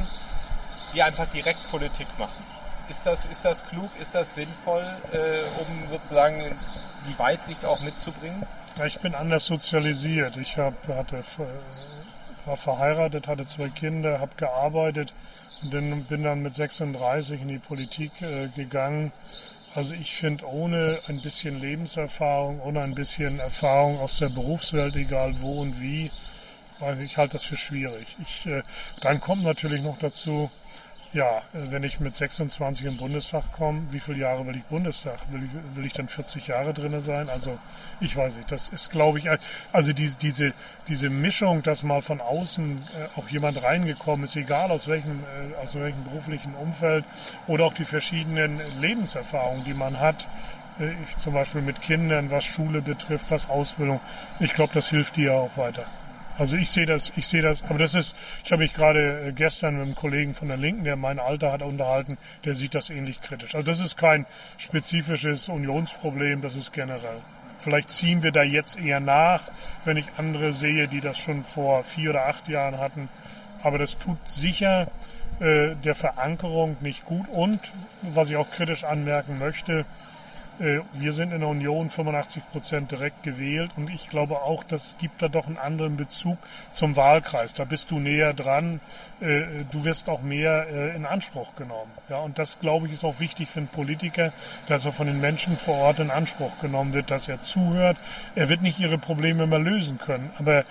die 0.94 1.02
einfach 1.02 1.26
direkt 1.26 1.68
Politik 1.70 2.06
machen. 2.18 2.42
Ist 2.88 3.04
das, 3.04 3.26
ist 3.26 3.44
das 3.44 3.66
klug, 3.66 3.90
ist 4.00 4.14
das 4.14 4.34
sinnvoll, 4.34 4.84
äh, 5.12 5.42
um 5.60 5.88
sozusagen 5.90 6.42
die 7.08 7.18
Weitsicht 7.18 7.64
auch 7.64 7.80
mitzubringen? 7.80 8.46
Ich 8.86 8.98
bin 9.00 9.14
anders 9.14 9.46
sozialisiert. 9.46 10.36
Ich 10.36 10.56
hab, 10.56 10.74
hatte, 10.88 11.22
war 12.48 12.56
verheiratet, 12.56 13.28
hatte 13.28 13.44
zwei 13.44 13.68
Kinder, 13.68 14.18
habe 14.20 14.34
gearbeitet 14.36 15.14
und 15.62 16.08
bin 16.08 16.22
dann 16.22 16.42
mit 16.42 16.54
36 16.54 17.42
in 17.42 17.48
die 17.48 17.58
Politik 17.58 18.10
äh, 18.22 18.48
gegangen. 18.48 19.12
Also 19.74 19.94
ich 19.94 20.14
finde, 20.14 20.46
ohne 20.46 20.98
ein 21.06 21.20
bisschen 21.20 21.60
Lebenserfahrung, 21.60 22.60
ohne 22.60 22.80
ein 22.80 22.94
bisschen 22.94 23.38
Erfahrung 23.38 24.00
aus 24.00 24.18
der 24.18 24.30
Berufswelt, 24.30 24.96
egal 24.96 25.40
wo 25.40 25.60
und 25.60 25.80
wie, 25.80 26.10
ich 27.00 27.16
halte 27.16 27.34
das 27.34 27.44
für 27.44 27.56
schwierig. 27.56 28.16
Ich, 28.22 28.46
äh, 28.46 28.62
dann 29.02 29.20
kommt 29.20 29.42
natürlich 29.42 29.82
noch 29.82 29.98
dazu, 29.98 30.50
ja, 31.14 31.40
wenn 31.52 31.84
ich 31.84 32.00
mit 32.00 32.14
26 32.14 32.86
im 32.86 32.96
Bundestag 32.98 33.52
komme, 33.52 33.86
wie 33.90 34.00
viele 34.00 34.18
Jahre 34.18 34.46
will 34.46 34.56
ich 34.56 34.64
Bundestag? 34.64 35.18
Will 35.30 35.42
ich, 35.42 35.76
will 35.76 35.86
ich 35.86 35.94
dann 35.94 36.06
40 36.06 36.48
Jahre 36.48 36.74
drin 36.74 37.00
sein? 37.00 37.30
Also 37.30 37.58
ich 38.00 38.14
weiß 38.14 38.36
nicht, 38.36 38.52
das 38.52 38.68
ist, 38.68 38.90
glaube 38.90 39.18
ich, 39.18 39.28
also 39.72 39.92
diese, 39.94 40.18
diese, 40.18 40.52
diese 40.86 41.08
Mischung, 41.08 41.62
dass 41.62 41.82
mal 41.82 42.02
von 42.02 42.20
außen 42.20 42.82
äh, 42.94 43.18
auch 43.18 43.28
jemand 43.28 43.62
reingekommen 43.62 44.24
ist, 44.24 44.36
egal 44.36 44.70
aus 44.70 44.86
welchem, 44.86 45.20
äh, 45.20 45.62
aus 45.62 45.74
welchem 45.74 46.04
beruflichen 46.04 46.54
Umfeld 46.54 47.06
oder 47.46 47.64
auch 47.64 47.74
die 47.74 47.86
verschiedenen 47.86 48.60
Lebenserfahrungen, 48.80 49.64
die 49.64 49.74
man 49.74 50.00
hat, 50.00 50.28
äh, 50.78 50.92
ich, 51.08 51.16
zum 51.16 51.32
Beispiel 51.32 51.62
mit 51.62 51.80
Kindern, 51.80 52.30
was 52.30 52.44
Schule 52.44 52.82
betrifft, 52.82 53.30
was 53.30 53.48
Ausbildung, 53.48 54.00
ich 54.40 54.52
glaube, 54.52 54.74
das 54.74 54.90
hilft 54.90 55.16
dir 55.16 55.32
auch 55.34 55.56
weiter. 55.56 55.86
Also 56.38 56.56
ich 56.56 56.70
sehe 56.70 56.86
das, 56.86 57.12
ich 57.16 57.26
sehe 57.26 57.42
das, 57.42 57.64
aber 57.64 57.78
das 57.78 57.94
ist, 57.94 58.16
ich 58.44 58.52
habe 58.52 58.62
mich 58.62 58.72
gerade 58.72 59.28
äh, 59.28 59.32
gestern 59.32 59.74
mit 59.74 59.82
einem 59.82 59.94
Kollegen 59.96 60.34
von 60.34 60.46
der 60.46 60.56
Linken, 60.56 60.84
der 60.84 60.94
mein 60.94 61.18
Alter 61.18 61.50
hat, 61.50 61.62
unterhalten, 61.62 62.16
der 62.44 62.54
sieht 62.54 62.74
das 62.74 62.90
ähnlich 62.90 63.20
kritisch. 63.20 63.56
Also 63.56 63.64
das 63.64 63.80
ist 63.80 63.96
kein 63.96 64.24
spezifisches 64.56 65.48
Unionsproblem, 65.48 66.40
das 66.40 66.54
ist 66.54 66.72
generell. 66.72 67.20
Vielleicht 67.58 67.90
ziehen 67.90 68.22
wir 68.22 68.30
da 68.30 68.44
jetzt 68.44 68.78
eher 68.78 69.00
nach, 69.00 69.42
wenn 69.84 69.96
ich 69.96 70.06
andere 70.16 70.52
sehe, 70.52 70.86
die 70.86 71.00
das 71.00 71.18
schon 71.18 71.42
vor 71.42 71.82
vier 71.82 72.10
oder 72.10 72.26
acht 72.26 72.48
Jahren 72.48 72.78
hatten. 72.78 73.08
Aber 73.64 73.78
das 73.78 73.98
tut 73.98 74.18
sicher 74.26 74.86
äh, 75.40 75.74
der 75.74 75.96
Verankerung 75.96 76.76
nicht 76.80 77.04
gut. 77.04 77.28
Und 77.28 77.72
was 78.02 78.30
ich 78.30 78.36
auch 78.36 78.50
kritisch 78.52 78.84
anmerken 78.84 79.40
möchte, 79.40 79.84
wir 80.58 81.12
sind 81.12 81.32
in 81.32 81.40
der 81.40 81.48
Union 81.48 81.88
85 81.88 82.50
Prozent 82.50 82.90
direkt 82.90 83.22
gewählt 83.22 83.70
und 83.76 83.90
ich 83.90 84.08
glaube 84.08 84.36
auch, 84.42 84.64
das 84.64 84.96
gibt 84.98 85.22
da 85.22 85.28
doch 85.28 85.46
einen 85.46 85.58
anderen 85.58 85.96
Bezug 85.96 86.38
zum 86.72 86.96
Wahlkreis. 86.96 87.54
Da 87.54 87.64
bist 87.64 87.90
du 87.90 88.00
näher 88.00 88.34
dran, 88.34 88.80
äh, 89.20 89.42
du 89.70 89.84
wirst 89.84 90.08
auch 90.08 90.22
mehr 90.22 90.66
äh, 90.68 90.96
in 90.96 91.06
Anspruch 91.06 91.54
genommen. 91.54 91.90
Ja, 92.08 92.18
und 92.18 92.38
das 92.38 92.60
glaube 92.60 92.86
ich 92.86 92.92
ist 92.92 93.04
auch 93.04 93.20
wichtig 93.20 93.48
für 93.48 93.60
einen 93.60 93.68
Politiker, 93.68 94.32
dass 94.66 94.84
er 94.84 94.92
von 94.92 95.06
den 95.06 95.20
Menschen 95.20 95.56
vor 95.56 95.76
Ort 95.76 96.00
in 96.00 96.10
Anspruch 96.10 96.60
genommen 96.60 96.92
wird, 96.92 97.10
dass 97.10 97.28
er 97.28 97.42
zuhört. 97.42 97.96
Er 98.34 98.48
wird 98.48 98.62
nicht 98.62 98.80
ihre 98.80 98.98
Probleme 98.98 99.44
immer 99.44 99.58
lösen 99.58 99.98
können, 99.98 100.30
aber 100.38 100.64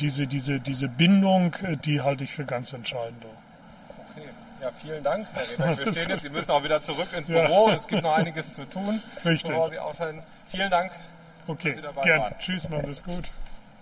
diese, 0.00 0.26
diese, 0.26 0.60
diese 0.60 0.88
Bindung, 0.88 1.54
die 1.84 2.00
halte 2.00 2.24
ich 2.24 2.32
für 2.32 2.44
ganz 2.44 2.72
entscheidend. 2.72 3.24
Ja, 4.62 4.70
vielen 4.70 5.02
Dank, 5.02 5.26
Herr 5.32 5.42
Redek. 5.42 5.86
Wir 5.86 5.92
stehen 5.92 6.10
jetzt, 6.10 6.22
Sie 6.22 6.30
müssen 6.30 6.50
auch 6.52 6.62
wieder 6.62 6.80
zurück 6.80 7.08
ins 7.16 7.26
Büro. 7.26 7.68
Ja. 7.68 7.74
Es 7.74 7.88
gibt 7.88 8.00
noch 8.00 8.14
einiges 8.14 8.54
zu 8.54 8.68
tun. 8.68 9.02
Richtig. 9.24 9.50
Sie 9.70 9.78
auch 9.80 9.96
Vielen 10.46 10.70
Dank. 10.70 10.92
Okay, 11.48 11.74
gerne. 12.02 12.36
Tschüss, 12.38 12.68
machen 12.68 12.84
Sie 12.84 12.92
es 12.92 13.02
gut. 13.02 13.28